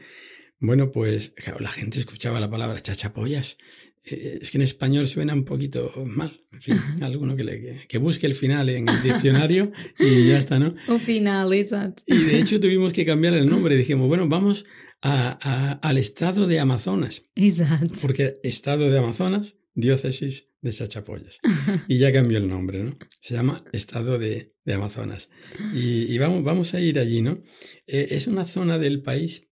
bueno, 0.59 0.91
pues 0.91 1.33
claro, 1.35 1.59
la 1.59 1.69
gente 1.71 1.97
escuchaba 1.97 2.39
la 2.39 2.49
palabra 2.49 2.79
chachapoyas. 2.79 3.57
Eh, 4.03 4.39
es 4.41 4.51
que 4.51 4.57
en 4.57 4.61
español 4.63 5.07
suena 5.07 5.33
un 5.33 5.43
poquito 5.43 5.91
mal. 6.05 6.43
En 6.51 6.61
fin, 6.61 6.75
alguno 7.01 7.35
que, 7.35 7.43
le, 7.43 7.61
que, 7.61 7.87
que 7.87 7.97
busque 7.97 8.27
el 8.27 8.35
final 8.35 8.69
en 8.69 8.87
el 8.87 9.01
diccionario 9.03 9.71
y 9.99 10.27
ya 10.27 10.37
está, 10.37 10.59
¿no? 10.59 10.75
O 10.87 10.99
final, 10.99 11.51
exato. 11.53 12.03
Y 12.05 12.15
de 12.15 12.39
hecho 12.39 12.59
tuvimos 12.59 12.93
que 12.93 13.05
cambiar 13.05 13.33
el 13.33 13.47
nombre. 13.49 13.75
Dijimos, 13.75 14.07
bueno, 14.07 14.27
vamos 14.27 14.65
a- 15.01 15.37
a- 15.41 15.71
al 15.87 15.97
estado 15.97 16.45
de 16.47 16.59
Amazonas. 16.59 17.25
Exato. 17.35 17.93
Porque 18.01 18.35
Estado 18.43 18.89
de 18.91 18.97
Amazonas, 18.99 19.57
diócesis 19.73 20.47
de 20.61 20.71
Chachapoyas. 20.71 21.39
Y 21.87 21.97
ya 21.97 22.11
cambió 22.13 22.37
el 22.37 22.47
nombre, 22.47 22.83
¿no? 22.83 22.95
Se 23.19 23.33
llama 23.33 23.57
Estado 23.73 24.17
de, 24.19 24.53
de 24.63 24.73
Amazonas. 24.73 25.29
Y, 25.73 26.17
vamos, 26.19 26.43
vamos 26.43 26.73
a 26.73 26.79
ir 26.79 26.99
allí, 26.99 27.21
¿no? 27.21 27.41
Eh, 27.87 28.09
es 28.11 28.27
una 28.27 28.45
zona 28.45 28.77
del 28.77 29.01
país, 29.01 29.49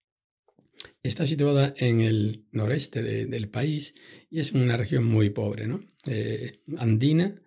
está 1.03 1.25
situada 1.25 1.73
en 1.77 2.01
el 2.01 2.45
noreste 2.51 3.01
de- 3.03 3.25
del 3.25 3.49
país 3.49 3.95
y 4.29 4.39
es 4.41 4.51
una 4.51 4.77
región 4.77 5.05
muy 5.05 5.29
pobre, 5.29 5.67
¿no? 5.67 5.79
Eh, 6.07 6.61
andina 6.77 7.41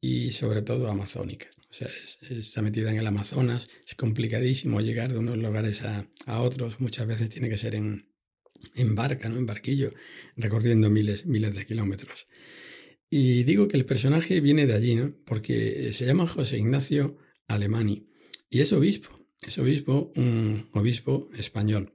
y 0.00 0.32
sobre 0.32 0.62
todo 0.62 0.88
amazónica. 0.90 1.46
O 1.70 1.72
sea, 1.72 1.88
es- 1.88 2.18
está 2.30 2.62
metida 2.62 2.90
en 2.90 2.98
el 2.98 3.06
Amazonas, 3.06 3.68
es 3.86 3.94
complicadísimo 3.94 4.80
llegar 4.80 5.12
de 5.12 5.18
unos 5.18 5.38
lugares 5.38 5.82
a, 5.82 6.08
a 6.26 6.40
otros, 6.42 6.80
muchas 6.80 7.06
veces 7.06 7.30
tiene 7.30 7.48
que 7.48 7.58
ser 7.58 7.74
en, 7.74 8.12
en 8.74 8.94
barca, 8.94 9.28
¿no? 9.28 9.36
En 9.36 9.46
barquillo, 9.46 9.92
recorriendo 10.36 10.90
miles, 10.90 11.26
miles 11.26 11.54
de 11.54 11.64
kilómetros. 11.64 12.26
Y 13.16 13.44
digo 13.44 13.68
que 13.68 13.76
el 13.76 13.86
personaje 13.86 14.40
viene 14.40 14.66
de 14.66 14.74
allí, 14.74 14.96
¿no? 14.96 15.14
Porque 15.24 15.92
se 15.92 16.04
llama 16.04 16.26
José 16.26 16.58
Ignacio 16.58 17.16
Alemani 17.46 18.08
y 18.50 18.60
es 18.60 18.72
obispo, 18.72 19.28
es 19.40 19.56
obispo, 19.58 20.10
un 20.16 20.68
obispo 20.72 21.28
español. 21.38 21.92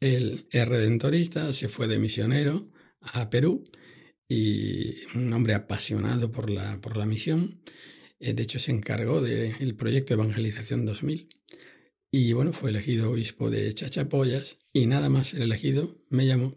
Él 0.00 0.48
es 0.50 0.66
redentorista, 0.66 1.52
se 1.52 1.68
fue 1.68 1.86
de 1.86 2.00
misionero 2.00 2.66
a 3.00 3.30
Perú 3.30 3.62
y 4.28 5.04
un 5.14 5.32
hombre 5.32 5.54
apasionado 5.54 6.32
por 6.32 6.50
la, 6.50 6.80
por 6.80 6.96
la 6.96 7.06
misión. 7.06 7.62
Eh, 8.18 8.34
De 8.34 8.42
hecho, 8.42 8.58
se 8.58 8.72
encargó 8.72 9.20
del 9.20 9.76
proyecto 9.76 10.14
Evangelización 10.14 10.84
2000 10.84 11.28
y 12.10 12.32
bueno, 12.32 12.52
fue 12.52 12.70
elegido 12.70 13.12
obispo 13.12 13.50
de 13.50 13.72
Chachapoyas 13.72 14.58
y 14.72 14.86
nada 14.86 15.10
más 15.10 15.28
ser 15.28 15.42
elegido 15.42 16.04
me 16.10 16.26
llamó 16.26 16.56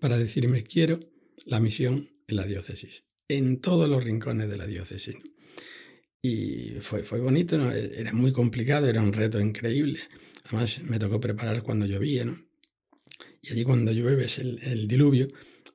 para 0.00 0.16
decirme 0.16 0.62
quiero 0.62 1.00
la 1.44 1.60
misión 1.60 2.08
en 2.32 2.36
la 2.36 2.46
diócesis, 2.46 3.04
en 3.28 3.60
todos 3.60 3.88
los 3.88 4.02
rincones 4.02 4.50
de 4.50 4.56
la 4.56 4.66
diócesis. 4.66 5.16
Y 6.20 6.74
fue, 6.80 7.02
fue 7.02 7.20
bonito, 7.20 7.58
¿no? 7.58 7.70
era 7.72 8.12
muy 8.12 8.32
complicado, 8.32 8.88
era 8.88 9.02
un 9.02 9.12
reto 9.12 9.40
increíble. 9.40 10.00
Además 10.44 10.82
me 10.82 10.98
tocó 10.98 11.20
preparar 11.20 11.62
cuando 11.62 11.86
llovía, 11.86 12.24
¿no? 12.24 12.38
y 13.42 13.52
allí 13.52 13.64
cuando 13.64 13.92
llueve 13.92 14.24
es 14.24 14.38
el, 14.38 14.86
diluvio, 14.86 15.28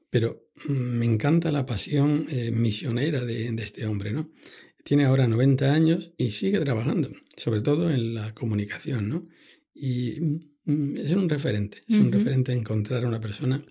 pero 0.10 0.50
mm, 0.68 0.72
me 0.72 1.06
encanta 1.06 1.52
la 1.52 1.66
pasión 1.66 2.28
eh, 2.30 2.52
misionera 2.52 3.26
de, 3.26 3.52
de, 3.52 3.64
este 3.64 3.86
hombre, 3.86 4.14
¿no? 4.14 4.32
Tiene 4.84 5.04
ahora 5.04 5.28
90 5.28 5.74
años 5.74 6.14
y 6.18 6.32
sigue 6.32 6.60
trabajando, 6.62 7.12
sobre 7.36 7.62
todo 7.62 7.92
en 7.92 8.14
la 8.14 8.34
comunicación, 8.34 9.10
¿no? 9.10 9.28
Y 9.76 10.40
mm, 10.66 10.98
es 10.98 11.12
un 11.12 11.28
referente, 11.28 11.84
es 11.88 11.98
un 11.98 12.12
referente 12.12 12.54
encontrar 12.54 13.04
a 13.04 13.08
una 13.08 13.20
persona 13.20 13.66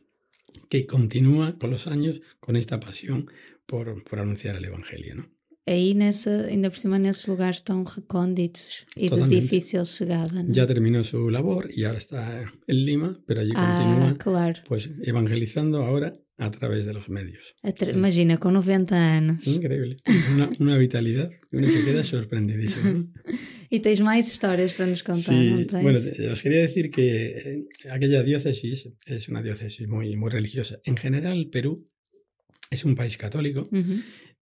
que 0.69 0.87
continúa 0.87 1.59
con 1.59 1.71
los 1.71 1.87
años 1.87 2.23
con 2.41 2.57
esta 2.57 2.81
pasión 2.81 3.29
por, 3.67 4.03
por 4.05 4.21
anunciar 4.21 4.57
el 4.57 4.65
Evangelio, 4.65 5.17
¿no? 5.17 5.37
Aí 5.69 5.95
nessa, 5.95 6.47
ainda 6.47 6.71
por 6.71 6.79
cima 6.79 6.97
nesses 6.97 7.27
lugares 7.27 7.61
tão 7.61 7.83
recônditos 7.83 8.87
e 8.97 9.11
de 9.11 9.27
difícil 9.27 9.85
chegada. 9.85 10.45
¿no? 10.45 10.53
Ya 10.53 10.65
terminó 10.65 11.03
su 11.03 11.29
labor 11.29 11.69
y 11.75 11.83
ahora 11.83 11.99
está 11.99 12.45
en 12.69 12.85
Lima, 12.85 13.19
pero 13.27 13.41
allí 13.41 13.51
ah, 13.57 13.83
continúa 13.83 14.17
claro. 14.17 14.63
pues 14.69 14.91
evangelizando 15.03 15.83
ahora 15.83 16.17
a 16.39 16.53
través 16.53 16.87
de 16.87 16.93
los 16.93 17.09
medios. 17.09 17.57
Imagina, 17.93 18.39
con 18.39 18.55
90 18.55 18.95
años. 19.17 19.45
Increíble. 19.45 19.97
Una, 20.35 20.51
una 20.61 20.77
vitalidad 20.79 21.31
que 21.51 21.57
uno 21.57 21.67
se 21.67 21.85
queda 21.85 22.05
sorprendidísimo. 22.05 22.93
¿no? 22.93 23.07
y 23.71 23.81
tenéis 23.81 24.01
más 24.01 24.27
historias 24.27 24.75
para 24.75 24.91
nos 24.91 25.03
contar, 25.03 25.35
sí, 25.35 25.67
Bueno, 25.83 25.99
os 26.33 26.43
quería 26.43 26.61
decir 26.61 26.91
que 26.91 27.27
eh, 27.27 27.65
aquella 27.91 28.23
diócesis 28.23 28.89
es 29.07 29.29
una 29.29 29.43
diócesis 29.43 29.87
muy, 29.89 30.17
muy 30.17 30.31
religiosa. 30.31 30.81
En 30.85 30.97
general, 30.97 31.49
Perú 31.51 31.89
es 32.71 32.85
un 32.85 32.95
país 32.95 33.17
católico. 33.17 33.69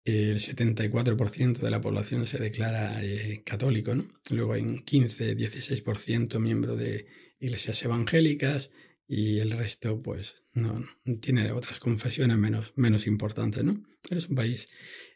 El 0.04 0.38
74% 0.38 1.58
de 1.58 1.70
la 1.70 1.80
población 1.80 2.26
se 2.26 2.38
declara 2.38 3.02
eh, 3.02 3.42
católico, 3.44 3.94
¿no? 3.94 4.06
Luego 4.30 4.52
hay 4.52 4.62
un 4.62 4.84
15-16% 4.84 6.38
miembro 6.40 6.76
de 6.76 7.06
iglesias 7.40 7.82
evangélicas 7.84 8.70
y 9.06 9.38
el 9.38 9.50
resto, 9.50 10.02
pues, 10.02 10.42
no, 10.54 10.82
tiene 11.20 11.52
otras 11.52 11.78
confesiones 11.78 12.38
menos, 12.38 12.72
menos 12.76 13.06
importantes, 13.06 13.64
¿no? 13.64 13.82
Pero 14.08 14.18
es 14.18 14.28
un 14.28 14.36
país 14.36 14.68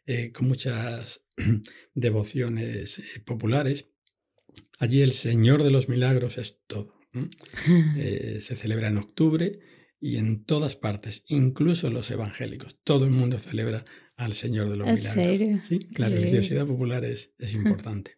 eh, 0.06 0.32
con 0.32 0.48
muchas 0.48 1.26
devociones 1.94 2.98
eh, 2.98 3.20
populares. 3.24 3.90
Allí 4.78 5.02
el 5.02 5.12
Señor 5.12 5.62
de 5.62 5.70
los 5.70 5.88
Milagros 5.88 6.38
es 6.38 6.62
todo. 6.66 6.94
se 7.94 8.56
celebra 8.56 8.88
en 8.88 8.98
octubre 8.98 9.58
y 10.00 10.16
en 10.16 10.44
todas 10.44 10.76
partes, 10.76 11.24
incluso 11.28 11.90
los 11.90 12.10
evangélicos. 12.10 12.80
Todo 12.84 13.04
el 13.04 13.10
mundo 13.10 13.38
celebra 13.38 13.84
al 14.16 14.32
Señor 14.32 14.70
de 14.70 14.76
los 14.76 14.86
Milagros. 14.86 15.14
Serio? 15.14 15.60
Sí, 15.62 15.80
la 15.96 16.08
religiosidad 16.08 16.66
popular 16.66 17.04
es, 17.04 17.34
es 17.38 17.54
importante. 17.54 18.14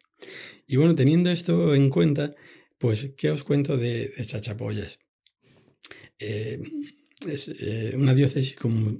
y 0.66 0.76
bueno, 0.76 0.94
teniendo 0.94 1.30
esto 1.30 1.74
en 1.74 1.88
cuenta, 1.88 2.34
pues, 2.78 3.12
¿qué 3.16 3.30
os 3.30 3.44
cuento 3.44 3.76
de, 3.76 4.12
Chachapollas? 4.22 4.98
Eh, 6.18 6.60
es 7.28 7.48
eh, 7.58 7.92
una 7.96 8.14
diócesis 8.14 8.56
con 8.56 8.98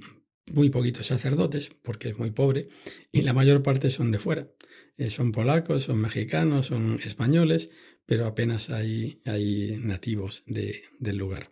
muy 0.53 0.69
poquitos 0.69 1.07
sacerdotes, 1.07 1.71
porque 1.81 2.09
es 2.09 2.17
muy 2.17 2.31
pobre, 2.31 2.69
y 3.11 3.21
la 3.21 3.33
mayor 3.33 3.63
parte 3.63 3.89
son 3.89 4.11
de 4.11 4.19
fuera. 4.19 4.51
Eh, 4.97 5.09
son 5.09 5.31
polacos, 5.31 5.83
son 5.83 5.99
mexicanos, 5.99 6.67
son 6.67 6.97
españoles, 7.03 7.69
pero 8.05 8.25
apenas 8.25 8.69
hay, 8.69 9.19
hay 9.25 9.77
nativos 9.79 10.43
de, 10.47 10.83
del 10.99 11.17
lugar. 11.17 11.51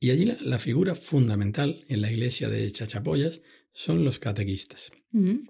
Y 0.00 0.10
allí 0.10 0.30
la, 0.40 0.58
figura 0.58 0.94
fundamental 0.94 1.84
en 1.88 2.02
la 2.02 2.10
iglesia 2.10 2.48
de 2.48 2.70
Chachapollas 2.70 3.42
son 3.72 4.04
los 4.04 4.18
catequistas. 4.18 4.92
Mm. 5.12 5.48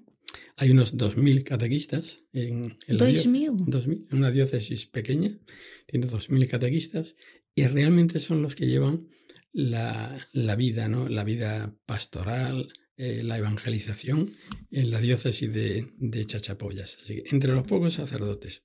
Hay 0.56 0.70
unos 0.70 0.96
2.000 0.96 1.42
catequistas 1.44 2.20
en, 2.32 2.76
en, 2.86 3.00
en 3.00 4.06
una 4.10 4.30
diócesis 4.30 4.86
pequeña, 4.86 5.38
tiene 5.86 6.06
2.000 6.06 6.48
catequistas 6.48 7.16
y 7.54 7.66
realmente 7.66 8.18
son 8.18 8.42
los 8.42 8.54
que 8.54 8.66
llevan 8.66 9.08
la, 9.54 10.56
vida, 10.56 10.88
¿no? 10.88 11.08
la 11.08 11.24
vida 11.24 11.78
pastoral, 11.86 12.72
eh, 12.96 13.22
la 13.22 13.38
evangelización 13.38 14.34
en 14.70 14.90
la 14.90 15.00
diócesis 15.00 15.50
de, 15.52 15.92
de 15.96 16.26
Chachapollas. 16.26 16.98
Así 17.00 17.14
que 17.14 17.24
entre 17.30 17.52
los 17.52 17.64
pocos 17.64 17.94
sacerdotes, 17.94 18.64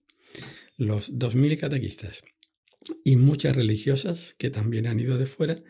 los 0.78 1.14
2.000 1.14 1.60
catequistas 1.60 2.24
y 3.06 3.16
muchas 3.16 3.56
religiosas 3.56 4.36
que 4.38 4.50
también 4.50 4.88
han 4.88 5.00
ido 5.00 5.18
de 5.18 5.28
fuera, 5.28 5.62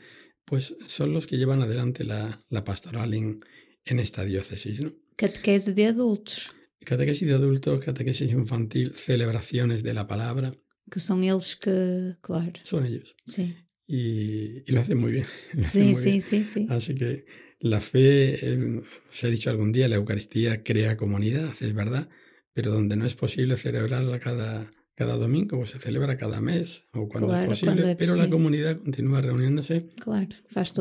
pues 0.45 0.75
son 0.87 1.13
los 1.13 1.27
que 1.27 1.37
llevan 1.37 1.61
adelante 1.61 2.03
la, 2.03 2.43
la 2.49 2.63
pastoral 2.63 3.13
en, 3.13 3.41
en, 3.85 3.99
esta 3.99 4.23
diócesis. 4.23 4.81
¿no? 4.81 4.93
Catequesis 5.15 5.75
de 5.75 5.87
adultos. 5.87 6.51
Catequesis 6.85 7.27
de 7.27 7.33
adultos, 7.33 7.83
catequesis 7.83 8.31
infantil, 8.31 8.93
celebraciones 8.95 9.83
de 9.83 9.93
la 9.93 10.07
palabra. 10.07 10.55
Que 10.89 10.99
son 10.99 11.23
ellos 11.23 11.57
que, 11.57 12.15
claro. 12.21 12.53
Son 12.63 12.85
ellos. 12.85 13.15
Sí. 13.25 13.55
Y, 13.91 14.61
y 14.67 14.71
lo 14.71 14.81
hacen 14.81 14.99
muy 14.99 15.11
bien. 15.11 15.25
sí, 15.65 15.95
sí, 15.95 16.21
sí, 16.21 16.43
sí. 16.43 16.67
Así 16.69 16.93
que 16.93 17.25
la 17.59 17.81
fe, 17.81 18.35
eh, 18.39 18.81
se 19.09 19.25
ha 19.25 19.29
dicho 19.31 19.49
algún 19.49 19.71
día, 19.71 19.87
la 19.87 19.95
Eucaristía 19.95 20.63
crea 20.63 20.95
comunidad, 20.95 21.49
es 21.59 21.73
verdad, 21.73 22.07
pero 22.53 22.71
donde 22.71 22.95
no 22.95 23.07
es 23.07 23.15
posible 23.15 23.57
celebrarla 23.57 24.19
cada, 24.19 24.69
cada 24.93 25.15
domingo, 25.15 25.57
pues 25.57 25.71
se 25.71 25.79
celebra 25.79 26.17
cada 26.17 26.39
mes 26.39 26.83
o 26.93 27.09
cuando 27.09 27.35
es 27.35 27.45
posible, 27.45 27.95
pero 27.95 28.15
la 28.15 28.29
comunidad 28.29 28.77
continúa 28.77 29.21
reuniéndose 29.21 29.87
claro, 29.95 30.27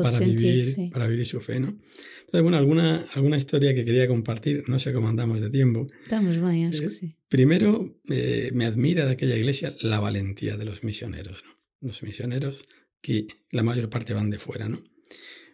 para, 0.03 0.19
vivir, 0.19 0.65
para 0.91 1.07
vivir 1.07 1.25
su 1.25 1.41
fe. 1.41 1.59
¿no? 1.59 1.69
Entonces, 1.69 2.43
bueno, 2.43 2.57
alguna, 2.57 3.07
alguna 3.15 3.37
historia 3.37 3.73
que 3.73 3.83
quería 3.83 4.07
compartir, 4.07 4.65
no 4.67 4.77
sé 4.77 4.93
cómo 4.93 5.09
andamos 5.09 5.41
de 5.41 5.49
tiempo. 5.49 5.87
Estamos 6.03 6.37
bien, 6.37 6.67
acho 6.67 6.81
que 6.81 6.89
sí. 6.89 7.15
Primero, 7.27 7.99
eh, 8.07 8.51
me 8.53 8.67
admira 8.67 9.07
de 9.07 9.13
aquella 9.13 9.35
iglesia 9.35 9.75
la 9.81 9.99
valentía 9.99 10.57
de 10.57 10.65
los 10.65 10.83
misioneros, 10.83 11.43
¿no? 11.43 11.57
los 11.81 12.03
misioneros 12.03 12.67
que 13.01 13.27
la 13.51 13.63
mayor 13.63 13.89
parte 13.89 14.13
van 14.13 14.29
de 14.29 14.39
fuera. 14.39 14.67
¿no? 14.67 14.83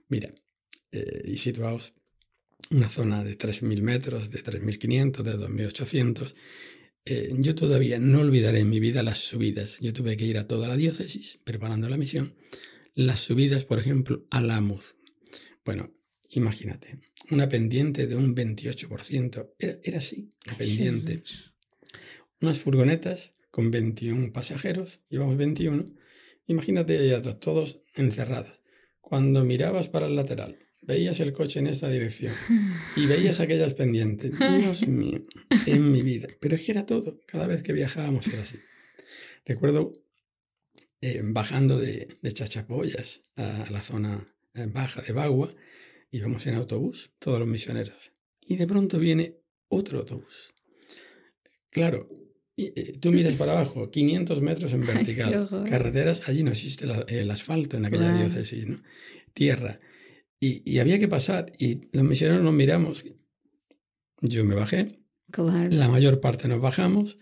Mira, 0.07 0.33
eh, 0.91 1.23
y 1.25 1.37
situaos 1.37 1.93
una 2.71 2.89
zona 2.89 3.23
de 3.23 3.37
3.000 3.37 3.81
metros, 3.81 4.31
de 4.31 4.43
3.500, 4.43 5.23
de 5.23 5.37
2.800, 5.37 6.35
eh, 7.05 7.31
yo 7.37 7.53
todavía 7.53 7.99
no 7.99 8.21
olvidaré 8.21 8.61
en 8.61 8.69
mi 8.69 8.79
vida 8.79 9.03
las 9.03 9.19
subidas. 9.19 9.77
Yo 9.79 9.93
tuve 9.93 10.17
que 10.17 10.25
ir 10.25 10.37
a 10.37 10.47
toda 10.47 10.67
la 10.67 10.75
diócesis 10.75 11.39
preparando 11.43 11.87
la 11.89 11.97
misión. 11.97 12.35
Las 12.95 13.19
subidas, 13.19 13.65
por 13.65 13.79
ejemplo, 13.79 14.25
a 14.31 14.41
Lamuz. 14.41 14.95
Bueno, 15.63 15.93
imagínate, 16.29 16.99
una 17.29 17.47
pendiente 17.49 18.07
de 18.07 18.15
un 18.15 18.35
28%. 18.35 19.53
Era, 19.59 19.79
era 19.83 19.97
así, 19.99 20.29
la 20.45 20.57
pendiente. 20.57 21.23
Unas 22.41 22.59
furgonetas 22.59 23.33
con 23.51 23.69
21 23.69 24.33
pasajeros, 24.33 25.01
llevamos 25.09 25.37
21. 25.37 25.93
Imagínate 26.47 27.19
todos 27.39 27.83
encerrados. 27.93 28.61
Cuando 29.01 29.43
mirabas 29.43 29.87
para 29.87 30.07
el 30.07 30.15
lateral, 30.15 30.59
veías 30.81 31.19
el 31.19 31.33
coche 31.33 31.59
en 31.59 31.67
esta 31.67 31.89
dirección 31.89 32.33
y 32.95 33.05
veías 33.07 33.39
aquellas 33.39 33.73
pendientes. 33.73 34.31
Dios 34.37 34.87
mío, 34.87 35.25
en 35.65 35.91
mi 35.91 36.01
vida. 36.01 36.27
Pero 36.39 36.55
es 36.55 36.65
que 36.65 36.71
era 36.71 36.85
todo. 36.85 37.21
Cada 37.25 37.47
vez 37.47 37.63
que 37.63 37.73
viajábamos 37.73 38.27
era 38.27 38.43
así. 38.43 38.57
Recuerdo 39.45 39.93
eh, 41.01 41.21
bajando 41.23 41.77
de, 41.77 42.07
de, 42.21 42.33
Chachapollas 42.33 43.21
a, 43.35 43.69
la 43.69 43.81
zona 43.81 44.27
eh, 44.55 44.67
baja 44.67 45.01
de 45.01 45.13
Bagua, 45.13 45.49
íbamos 46.09 46.47
en 46.47 46.55
autobús, 46.55 47.11
todos 47.19 47.39
los 47.39 47.47
misioneros. 47.47 48.13
Y 48.41 48.55
de 48.55 48.65
pronto 48.65 48.97
viene 48.97 49.37
otro 49.67 49.99
autobús. 49.99 50.53
Claro, 51.69 52.09
tú 52.99 53.11
miras 53.11 53.35
para 53.35 53.53
abajo, 53.53 53.91
500 53.91 54.41
metros 54.41 54.73
en 54.73 54.81
vertical. 54.87 55.65
Carreteras, 55.69 56.27
allí 56.27 56.43
no 56.43 56.51
existe 56.51 56.85
el 57.07 57.31
asfalto 57.31 57.77
en 57.77 57.85
aquella 57.85 58.15
diócesis, 58.15 58.67
¿no? 58.67 58.77
Tierra. 59.33 59.79
Y, 60.39 60.79
había 60.79 60.99
que 60.99 61.07
pasar 61.07 61.51
y 61.57 61.89
los 61.91 62.03
misioneros 62.03 62.43
nos 62.43 62.53
miramos. 62.53 63.05
Yo 64.21 64.45
me 64.45 64.55
bajé. 64.55 64.99
La 65.71 65.89
mayor 65.89 66.21
parte 66.21 66.47
nos 66.47 66.61
bajamos. 66.61 67.17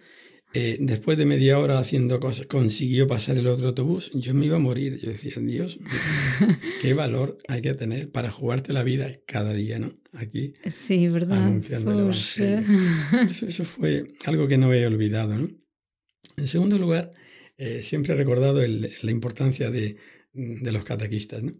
Eh, 0.53 0.77
después 0.79 1.17
de 1.17 1.25
media 1.25 1.57
hora 1.57 1.79
haciendo 1.79 2.19
cosas, 2.19 2.47
consiguió 2.47 3.07
pasar 3.07 3.37
el 3.37 3.47
otro 3.47 3.69
autobús. 3.69 4.11
Yo 4.13 4.33
me 4.33 4.45
iba 4.45 4.57
a 4.57 4.59
morir. 4.59 4.99
Yo 5.01 5.09
decía, 5.09 5.33
Dios, 5.37 5.79
qué 6.81 6.93
valor 6.93 7.37
hay 7.47 7.61
que 7.61 7.73
tener 7.73 8.11
para 8.11 8.31
jugarte 8.31 8.71
la 8.71 8.83
vida 8.83 9.19
cada 9.25 9.53
día, 9.53 9.79
¿no? 9.79 9.97
Aquí. 10.13 10.53
Sí, 10.69 11.07
¿verdad? 11.07 11.43
Anunciando 11.43 11.91
el 11.91 11.99
Evangelio. 12.01 12.63
Eso, 13.29 13.63
fue 13.65 14.13
algo 14.25 14.47
que 14.47 14.57
no 14.57 14.73
he 14.73 14.85
olvidado, 14.85 15.37
¿no? 15.37 15.49
En 16.37 16.47
segundo 16.47 16.77
lugar, 16.77 17.13
eh, 17.57 17.81
siempre 17.81 18.13
he 18.13 18.17
recordado 18.17 18.61
la 18.65 19.11
importancia 19.11 19.71
de, 19.71 19.97
de 20.33 20.71
los 20.71 20.83
catequistas, 20.83 21.43
¿no? 21.43 21.53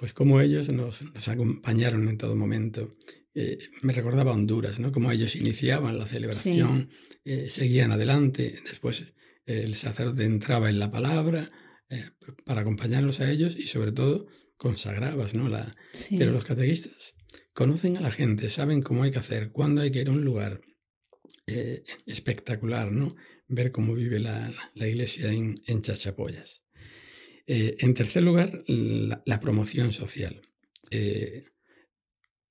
pues 0.00 0.14
como 0.14 0.40
ellos 0.40 0.70
nos, 0.70 1.04
acompañaron 1.28 2.08
en 2.08 2.16
todo 2.16 2.34
momento. 2.34 2.96
Eh, 3.34 3.58
me 3.82 3.92
recordaba 3.92 4.32
Honduras, 4.32 4.80
¿no? 4.80 4.90
Como 4.92 5.10
ellos 5.12 5.36
iniciaban 5.36 5.98
la 5.98 6.06
celebración, 6.06 6.90
eh, 7.24 7.48
seguían 7.48 7.92
adelante, 7.92 8.58
después 8.64 9.02
eh, 9.46 9.62
el 9.64 9.76
sacerdote 9.76 10.24
entraba 10.24 10.68
en 10.68 10.78
la 10.78 10.90
palabra 10.90 11.50
para 12.44 12.60
acompañarlos 12.60 13.18
a 13.18 13.28
ellos 13.28 13.56
y 13.56 13.66
sobre 13.66 13.90
todo 13.90 14.28
consagrabas, 14.56 15.34
¿no? 15.34 15.48
La, 15.48 15.74
Pero 16.16 16.30
los 16.30 16.44
catequistas 16.44 17.16
conocen 17.52 17.96
a 17.96 18.00
la 18.00 18.12
gente, 18.12 18.48
saben 18.48 18.80
cómo 18.80 19.02
hay 19.02 19.10
que 19.10 19.18
hacer, 19.18 19.50
cuándo 19.50 19.82
hay 19.82 19.90
que 19.90 20.00
ir 20.00 20.08
a 20.08 20.12
un 20.12 20.24
lugar 20.24 20.60
espectacular, 22.06 22.92
¿no? 22.92 23.16
Ver 23.48 23.72
cómo 23.72 23.94
vive 23.94 24.20
la, 24.20 24.54
iglesia 24.76 25.32
en. 25.32 25.56
Eh, 27.52 27.76
en 27.80 27.94
tercer 27.94 28.22
lugar, 28.22 28.62
la, 28.68 29.24
la 29.26 29.40
promoción 29.40 29.92
social. 29.92 30.40
Eh, 30.92 31.49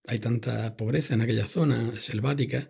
hay 0.09 0.19
tanta 0.19 0.75
pobreza 0.75 1.13
en 1.13 1.21
aquella 1.21 1.45
zona 1.45 1.95
selvática 1.99 2.67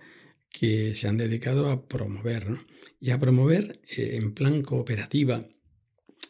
que 0.51 0.93
se 0.95 1.07
han 1.07 1.17
dedicado 1.17 1.69
a 1.69 1.87
promover, 1.87 2.49
¿no? 2.49 2.63
Y 2.99 3.11
a 3.11 3.19
promover 3.19 3.79
eh, 3.95 4.17
en 4.17 4.33
plan 4.33 4.61
cooperativa, 4.61 5.47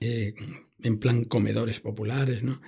eh, 0.01 0.33
en 0.83 0.99
plan 0.99 1.23
comedores 1.23 1.79
populares, 1.79 2.43
¿no? 2.43 2.61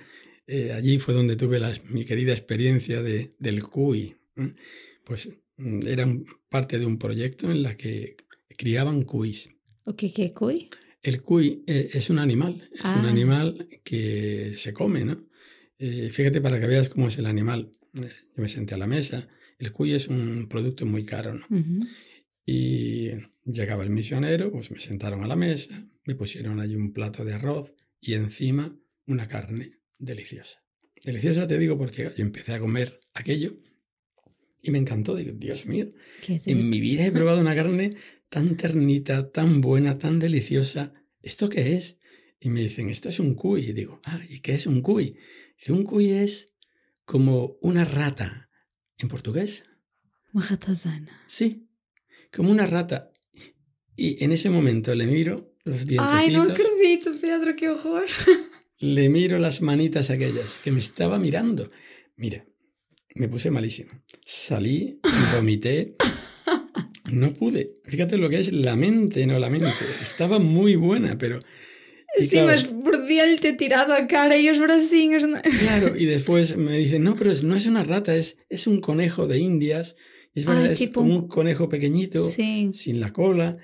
Eh, 0.46 0.72
allí 0.72 0.98
fue 0.98 1.14
donde 1.14 1.36
tuve 1.36 1.60
la, 1.60 1.72
mi 1.88 2.04
querida 2.04 2.32
experiencia 2.32 3.00
de, 3.02 3.30
del 3.38 3.62
CUI. 3.62 4.16
Pues 5.04 5.28
mm, 5.56 5.86
eran 5.86 6.24
parte 6.48 6.78
de 6.78 6.86
un 6.86 6.98
proyecto 6.98 7.50
en 7.50 7.62
la 7.62 7.76
que 7.76 8.16
criaban 8.56 9.02
cuis. 9.02 9.50
¿Qué 9.96 10.12
qué 10.12 10.32
cuy? 10.32 10.68
El 11.02 11.22
cuy 11.22 11.64
es 11.66 12.10
un 12.10 12.18
animal, 12.18 12.68
es 12.72 12.80
un 12.82 13.06
Ah. 13.06 13.08
animal 13.08 13.68
que 13.84 14.54
se 14.56 14.72
come, 14.72 15.04
¿no? 15.04 15.26
fíjate 16.12 16.40
para 16.40 16.60
que 16.60 16.68
veas 16.68 16.88
cómo 16.88 17.08
es 17.08 17.18
el 17.18 17.26
animal. 17.26 17.72
Yo 18.36 18.42
me 18.42 18.48
senté 18.48 18.74
a 18.74 18.78
la 18.78 18.86
mesa. 18.86 19.28
El 19.58 19.72
cuy 19.72 19.94
es 19.94 20.08
un 20.08 20.48
producto 20.48 20.86
muy 20.86 21.04
caro, 21.04 21.34
¿no? 21.34 21.46
Y 22.44 23.10
llegaba 23.44 23.84
el 23.84 23.90
misionero, 23.90 24.50
pues 24.50 24.70
me 24.70 24.80
sentaron 24.80 25.22
a 25.22 25.28
la 25.28 25.36
mesa, 25.36 25.88
me 26.04 26.14
pusieron 26.14 26.60
allí 26.60 26.74
un 26.74 26.92
plato 26.92 27.24
de 27.24 27.34
arroz 27.34 27.76
y 28.00 28.14
encima 28.14 28.76
una 29.06 29.28
carne 29.28 29.78
deliciosa. 29.98 30.64
Deliciosa 31.04 31.46
te 31.46 31.58
digo 31.58 31.78
porque 31.78 32.12
yo 32.16 32.24
empecé 32.24 32.54
a 32.54 32.60
comer 32.60 33.00
aquello 33.14 33.56
y 34.62 34.70
me 34.70 34.78
encantó. 34.78 35.16
Digo, 35.16 35.32
Dios 35.32 35.66
mío, 35.66 35.92
en 36.28 36.68
mi 36.68 36.80
vida 36.80 37.04
he 37.04 37.12
probado 37.12 37.40
una 37.40 37.54
carne 37.54 37.96
tan 38.28 38.56
ternita, 38.56 39.30
tan 39.30 39.60
buena, 39.60 39.98
tan 39.98 40.18
deliciosa. 40.18 40.94
¿Esto 41.22 41.48
qué 41.48 41.74
es? 41.74 41.98
Y 42.40 42.48
me 42.50 42.60
dicen, 42.60 42.88
esto 42.88 43.08
es 43.08 43.20
un 43.20 43.34
cuy. 43.34 43.68
Y 43.68 43.72
digo, 43.72 44.00
ah, 44.04 44.20
¿y 44.28 44.40
qué 44.40 44.54
es 44.54 44.66
un 44.66 44.80
cuy? 44.80 45.16
Dice, 45.58 45.72
un 45.72 45.84
cuy 45.84 46.10
es 46.10 46.51
como 47.04 47.56
una 47.60 47.84
rata. 47.84 48.50
¿En 48.98 49.08
portugués? 49.08 49.64
Sí, 51.26 51.68
como 52.32 52.50
una 52.50 52.66
rata. 52.66 53.12
Y 53.96 54.24
en 54.24 54.32
ese 54.32 54.48
momento 54.50 54.94
le 54.94 55.06
miro 55.06 55.54
los 55.64 55.82
Ai, 55.98 56.30
não 56.30 56.44
dientecitos, 56.44 56.50
acredito, 56.50 57.20
Pedro, 57.20 57.54
que 57.54 57.68
horror. 57.68 58.06
le 58.78 59.08
miro 59.08 59.38
las 59.38 59.60
manitas 59.60 60.10
aquellas 60.10 60.58
que 60.58 60.72
me 60.72 60.80
estaba 60.80 61.18
mirando. 61.18 61.70
Mira, 62.16 62.44
me 63.14 63.28
puse 63.28 63.50
malísimo. 63.50 63.92
Salí, 64.24 65.00
vomité. 65.34 65.96
No 67.12 67.34
pude. 67.34 67.78
Fíjate 67.84 68.16
lo 68.16 68.30
que 68.30 68.38
es 68.38 68.52
la 68.52 68.74
mente, 68.74 69.26
no 69.26 69.38
la 69.38 69.50
mente. 69.50 69.68
Estaba 70.00 70.38
muy 70.38 70.76
buena, 70.76 71.18
pero... 71.18 71.40
Sim, 72.18 72.46
claro, 72.46 72.91
ter 73.40 73.56
tirado 73.56 73.92
a 73.94 74.06
cara 74.06 74.36
e 74.36 74.50
os 74.50 74.58
bracinhos. 74.58 75.24
Claro, 75.60 75.96
y 75.96 76.06
después 76.06 76.56
me 76.56 76.78
dicen, 76.78 77.02
no, 77.02 77.16
pero 77.16 77.30
es- 77.30 77.42
no 77.42 77.54
es 77.56 77.66
una 77.66 77.84
rata, 77.84 78.14
es, 78.16 78.38
es 78.48 78.66
un 78.66 78.80
conejo 78.80 79.26
de 79.26 79.38
Indias. 79.38 79.96
Es 80.34 80.44
verdad, 80.46 80.64
Ay, 80.66 80.72
es 80.72 80.78
tipo 80.78 81.00
un 81.02 81.28
conejo 81.28 81.68
pequeñito, 81.68 82.18
Sim. 82.18 82.72
sin 82.72 83.00
la 83.00 83.12
cola. 83.12 83.56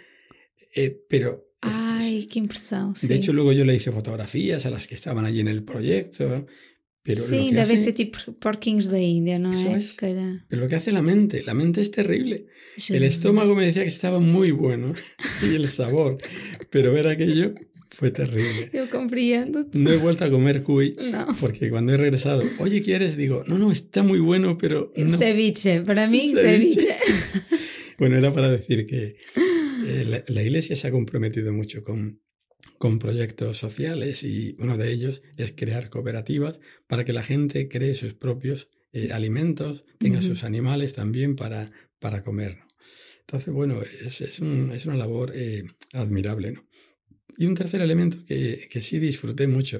eh, 0.75 0.91
pero 1.09 1.29
es- 1.63 1.73
Ai, 1.73 2.27
que 2.31 2.39
impressão. 2.39 2.95
Sim. 2.95 3.09
De 3.09 3.15
hecho, 3.17 3.33
luego 3.33 3.53
yo 3.53 3.65
le 3.65 3.75
hice 3.75 3.91
fotografías 3.91 4.67
a 4.67 4.71
las 4.71 4.87
que 4.87 4.95
estaban 4.95 5.25
allí 5.25 5.41
en 5.41 5.49
el 5.49 5.63
proyecto. 5.65 6.47
Pero, 7.03 7.25
que 7.25 7.37
devem 7.55 7.79
hace, 7.79 7.79
ser 7.79 7.95
tipo 7.95 8.19
porquinhos 8.39 8.91
da 8.91 8.99
Índia, 9.01 9.39
não 9.39 9.55
Eso 9.55 9.75
es. 9.75 9.97
Pero 9.97 10.61
lo 10.63 10.69
que 10.69 10.77
hace 10.77 10.93
la 10.93 11.01
mente, 11.01 11.43
la 11.43 11.55
mente 11.55 11.81
es 11.81 11.91
terrible. 11.91 12.47
El 12.91 13.03
estómago 13.03 13.55
me 13.55 13.65
decía 13.65 13.83
que 13.83 13.89
estaba 13.89 14.21
muy 14.21 14.51
bueno 14.51 14.93
y 15.43 15.55
el 15.55 15.67
sabor, 15.69 16.19
pero 16.69 16.93
ver 16.93 17.07
aquello 17.09 17.55
fue 17.91 18.11
terrible. 18.11 18.69
Eu 18.73 18.89
compreendo-te. 18.89 19.79
No 19.79 19.91
he 19.91 19.97
vuelto 19.97 20.25
a 20.25 20.31
comer 20.31 20.63
cuy 20.63 20.95
Não. 20.99 21.27
porque 21.41 21.71
cuando 21.71 21.93
he 21.93 21.97
regresado, 21.97 22.43
oye, 22.59 22.83
¿quieres? 22.83 23.17
Digo, 23.17 23.45
no, 23.47 23.59
no, 23.59 23.71
está 23.73 24.03
muy 24.03 24.19
bueno, 24.21 24.57
pero 24.59 24.93
no. 24.97 25.17
Ceviche, 25.19 25.83
para 25.83 26.07
mim, 26.07 26.35
Ceviche. 26.35 26.81
ceviche. 26.81 26.97
Bueno, 27.99 28.17
era 28.17 28.33
para 28.33 28.49
decir 28.49 28.87
que 28.87 29.17
eh, 29.87 30.05
la, 30.07 30.23
la 30.29 30.43
iglesia 30.43 30.77
se 30.77 30.87
ha 30.87 30.93
comprometido 30.93 31.53
mucho 31.53 31.83
con, 31.83 32.23
con 32.79 33.01
proyectos 33.01 33.57
sociales 33.59 34.23
y 34.23 34.55
uno 34.61 34.77
de 34.79 34.93
ellos 34.93 35.21
es 35.37 35.51
crear 35.51 35.91
cooperativas 35.91 36.61
para 36.87 37.05
que 37.05 37.13
la 37.13 37.25
gente 37.25 37.69
cree 37.69 37.97
sus 37.97 38.15
propios 38.15 38.71
eh, 38.93 39.09
alimentos, 39.13 39.85
tenga 39.99 40.19
Ujú. 40.21 40.29
sus 40.29 40.45
animales 40.45 40.93
también 40.95 41.35
para, 41.35 41.73
para 41.99 42.23
comer. 42.23 42.59
¿no? 42.59 42.69
Entonces, 43.23 43.53
bueno, 43.53 43.83
es, 43.83 44.21
es, 44.21 44.39
un- 44.39 44.71
es 44.73 44.87
una 44.87 44.97
labor 44.97 45.33
eh, 45.35 45.65
admirable. 45.93 46.53
¿no? 46.53 46.65
Y 47.41 47.47
un 47.47 47.55
tercer 47.55 47.81
elemento 47.81 48.19
que, 48.27 48.67
que 48.71 48.81
sí 48.83 48.99
disfruté 48.99 49.47
mucho 49.47 49.77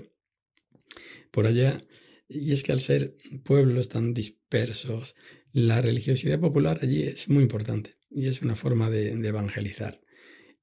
por 1.33 1.45
allá, 1.47 1.83
y 2.29 2.53
es 2.53 2.63
que 2.63 2.71
al 2.71 2.79
ser 2.81 3.17
pueblos 3.45 3.89
tan 3.89 4.15
dispersos, 4.15 5.17
la 5.53 5.81
religiosidad 5.81 6.39
popular 6.39 6.79
allí 6.83 7.03
es 7.03 7.29
muy 7.29 7.43
importante 7.43 7.97
y 8.11 8.29
es 8.29 8.43
una 8.43 8.55
forma 8.55 8.91
de, 8.91 9.17
de 9.17 9.29
evangelizar. 9.29 10.01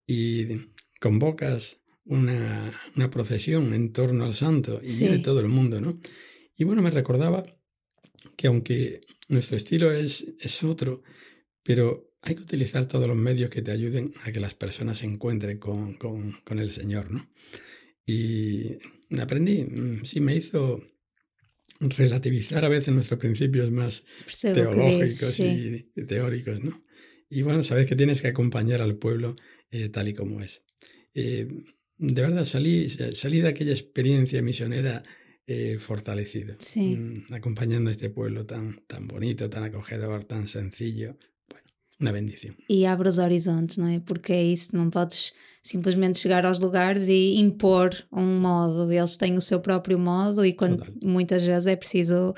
Y 0.07 0.47
convocas 1.01 1.81
una, 2.05 2.73
una 2.95 3.09
procesión 3.09 3.73
en 3.73 3.91
torno 3.91 4.25
al 4.25 4.33
santo 4.33 4.79
y 4.81 4.87
Sí. 4.89 4.99
viene 5.01 5.19
todo 5.19 5.41
el 5.41 5.49
mundo, 5.49 5.81
¿no? 5.81 5.99
Y 6.57 6.63
bueno, 6.63 6.81
me 6.81 6.91
recordaba 6.91 7.43
que 8.37 8.47
aunque 8.47 9.01
nuestro 9.27 9.57
estilo 9.57 9.91
es, 9.91 10.33
es 10.39 10.63
otro, 10.63 11.03
pero 11.61 12.14
hay 12.25 12.35
que 12.35 12.41
utilizar 12.41 12.87
todos 12.87 13.07
los 13.07 13.15
medios 13.15 13.49
que 13.51 13.61
te 13.61 13.71
ayuden 13.71 14.13
a 14.23 14.31
que 14.31 14.39
las 14.39 14.55
personas 14.55 14.97
se 14.97 15.05
encuentren 15.05 15.59
con, 15.59 15.93
con, 15.93 16.33
con 16.43 16.59
el 16.59 16.71
Señor, 16.71 17.11
¿no? 17.11 17.29
Y 18.05 18.77
aprendí, 19.19 19.63
mm, 19.63 20.03
sí 20.05 20.19
me 20.19 20.35
hizo 20.35 20.83
relativizar 21.79 22.65
a 22.65 22.69
veces 22.69 22.93
nuestros 22.93 23.19
principios 23.19 23.71
más 23.71 24.05
que 24.41 24.51
teológicos 24.53 25.33
sim. 25.33 25.81
y, 25.95 26.05
teóricos, 26.05 26.63
¿no? 26.63 26.83
Y 27.29 27.43
bueno, 27.43 27.63
saber 27.63 27.85
que 27.85 27.95
tienes 27.95 28.21
que 28.21 28.27
acompañar 28.27 28.81
al 28.81 28.97
pueblo 28.97 29.35
eh, 29.71 29.89
tal 29.89 30.07
y 30.07 30.13
como 30.13 30.41
es. 30.41 30.63
Eh, 31.13 31.47
de 31.97 32.21
verdad, 32.21 32.45
salí, 32.45 32.89
salí 32.89 33.41
de 33.41 33.49
aquella 33.49 33.71
experiencia 33.71 34.41
misionera 34.41 35.03
eh, 35.47 35.77
fortalecido, 35.79 36.55
Sí. 36.59 36.95
mm, 36.95 37.33
acompañando 37.33 37.89
a 37.89 37.93
este 37.93 38.09
pueblo 38.09 38.45
tan, 38.45 38.83
tan 38.87 39.07
bonito, 39.07 39.49
tan 39.49 39.63
acogedor, 39.63 40.25
tan 40.25 40.47
sencillo. 40.47 41.17
Bueno, 41.97 42.11
una 42.11 42.11
bendición. 42.11 42.55
E 42.69 42.85
abre 42.85 43.07
os 43.09 43.17
horizontes, 43.19 43.77
não 43.77 43.87
é? 43.87 43.99
Porque 43.99 44.33
é 44.33 44.43
isso, 44.43 44.75
não 44.75 44.89
podes 44.89 45.33
simplesmente 45.63 46.19
chegar 46.19 46.45
aos 46.45 46.59
lugares 46.59 47.07
e 47.07 47.35
impor 47.39 47.91
um 48.11 48.39
modo. 48.39 48.91
Eles 48.91 49.15
têm 49.17 49.35
o 49.37 49.41
seu 49.41 49.59
próprio 49.59 49.97
modo 49.97 50.45
e 50.45 50.53
quando 50.53 50.77
Total. 50.77 50.93
muitas 51.03 51.45
vezes 51.45 51.67
é 51.67 51.75
preciso 51.75 52.33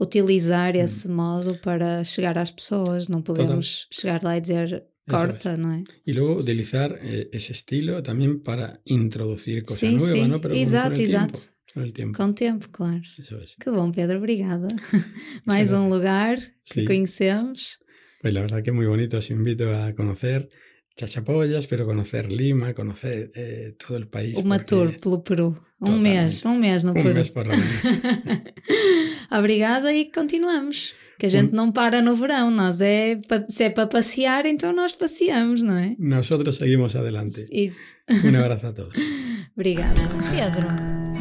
utilizar 0.00 0.74
esse 0.74 1.08
modo 1.08 1.54
para 1.62 2.02
chegar 2.04 2.36
às 2.38 2.50
pessoas. 2.50 3.08
Não 3.08 3.22
podemos 3.22 3.86
chegar 3.90 4.22
lá 4.24 4.36
e 4.36 4.40
dizer 4.40 4.84
corta, 5.08 5.56
não 5.56 5.72
é? 5.72 5.84
Y 6.06 6.12
luego 6.12 6.40
utilizar 6.40 6.92
eh, 7.02 7.28
ese 7.32 7.52
estilo 7.52 8.02
también 8.02 8.40
para 8.42 8.80
introducir 8.86 9.62
cosas 9.62 9.78
Sí, 9.80 9.90
nuevas, 9.94 10.10
sí. 10.12 10.28
¿no? 10.28 10.40
Pero 10.40 10.54
con- 10.54 10.62
Exato, 10.62 10.94
con, 10.94 11.02
exato. 11.04 11.32
tiempo. 11.32 11.38
Con 11.74 11.82
el 11.84 11.92
tiempo. 11.92 12.18
Com 12.18 12.30
o 12.30 12.34
tempo, 12.34 12.66
claro. 12.70 13.00
Eso 13.18 13.38
es. 13.40 13.56
Que 13.56 13.70
bom, 13.70 13.92
Pedro, 13.92 14.18
obrigada. 14.18 14.68
Mais 15.46 15.72
um 15.72 15.88
lugar 15.88 16.36
que 16.64 16.80
Sí. 16.80 16.84
conhecemos. 16.84 17.78
Pues 18.22 18.32
la 18.32 18.40
verdad 18.40 18.62
que 18.62 18.72
muy 18.72 18.86
bonito, 18.86 19.18
os 19.18 19.30
invito 19.30 19.64
a 19.74 19.92
conocer 19.94 20.48
Chachapollas, 20.96 21.66
pero 21.66 21.84
conocer 21.86 22.30
Lima, 22.30 22.72
conocer 22.74 23.32
eh, 23.34 23.74
todo 23.78 23.96
el 23.98 24.06
país. 24.08 24.38
Porque- 24.40 24.96
tour 25.00 25.22
pelo. 25.24 25.48
Um 25.80 25.86
Totalmente. 25.86 26.18
mês, 26.26 26.44
um 26.44 26.54
mês 26.58 26.84
no 26.84 26.92
Un 26.92 27.02
Peru. 27.02 27.14
mes 27.14 27.30
por 27.30 27.44
lo 27.46 27.50
menos. 27.52 27.82
Obrigada 29.32 29.92
e 29.92 30.12
continuamos. 30.12 30.94
Que 31.18 31.26
a 31.26 31.28
gente 31.28 31.52
não 31.52 31.72
para 31.72 32.00
no 32.00 32.14
verão, 32.14 32.50
nós 32.52 32.80
é 32.80 33.16
pa- 33.28 33.44
se 33.48 33.64
é 33.64 33.70
para 33.70 33.88
passear, 33.88 34.46
então 34.46 34.72
nós 34.72 34.92
passeamos, 34.94 35.60
não 35.62 35.76
é? 35.76 35.96
Nosotros 35.98 36.54
seguimos 36.56 36.94
adelante. 36.94 37.46
Isso. 37.50 37.96
Un 38.24 38.36
abrazo 38.36 38.68
a 38.68 38.72
todos. 38.72 38.94
Obrigada. 39.56 40.00
Pedro, 40.30 40.68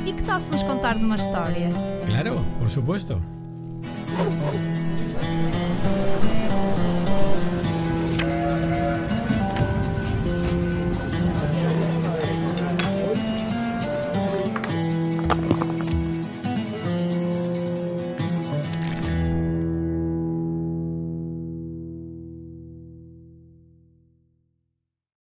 e 0.07 0.13
que 0.13 0.23
tal 0.23 0.39
se 0.39 0.51
nos 0.51 0.61
contares 0.63 1.01
uma 1.01 1.15
história? 1.15 1.69
Claro, 2.05 2.45
por 2.59 2.69
supuesto. 2.69 3.19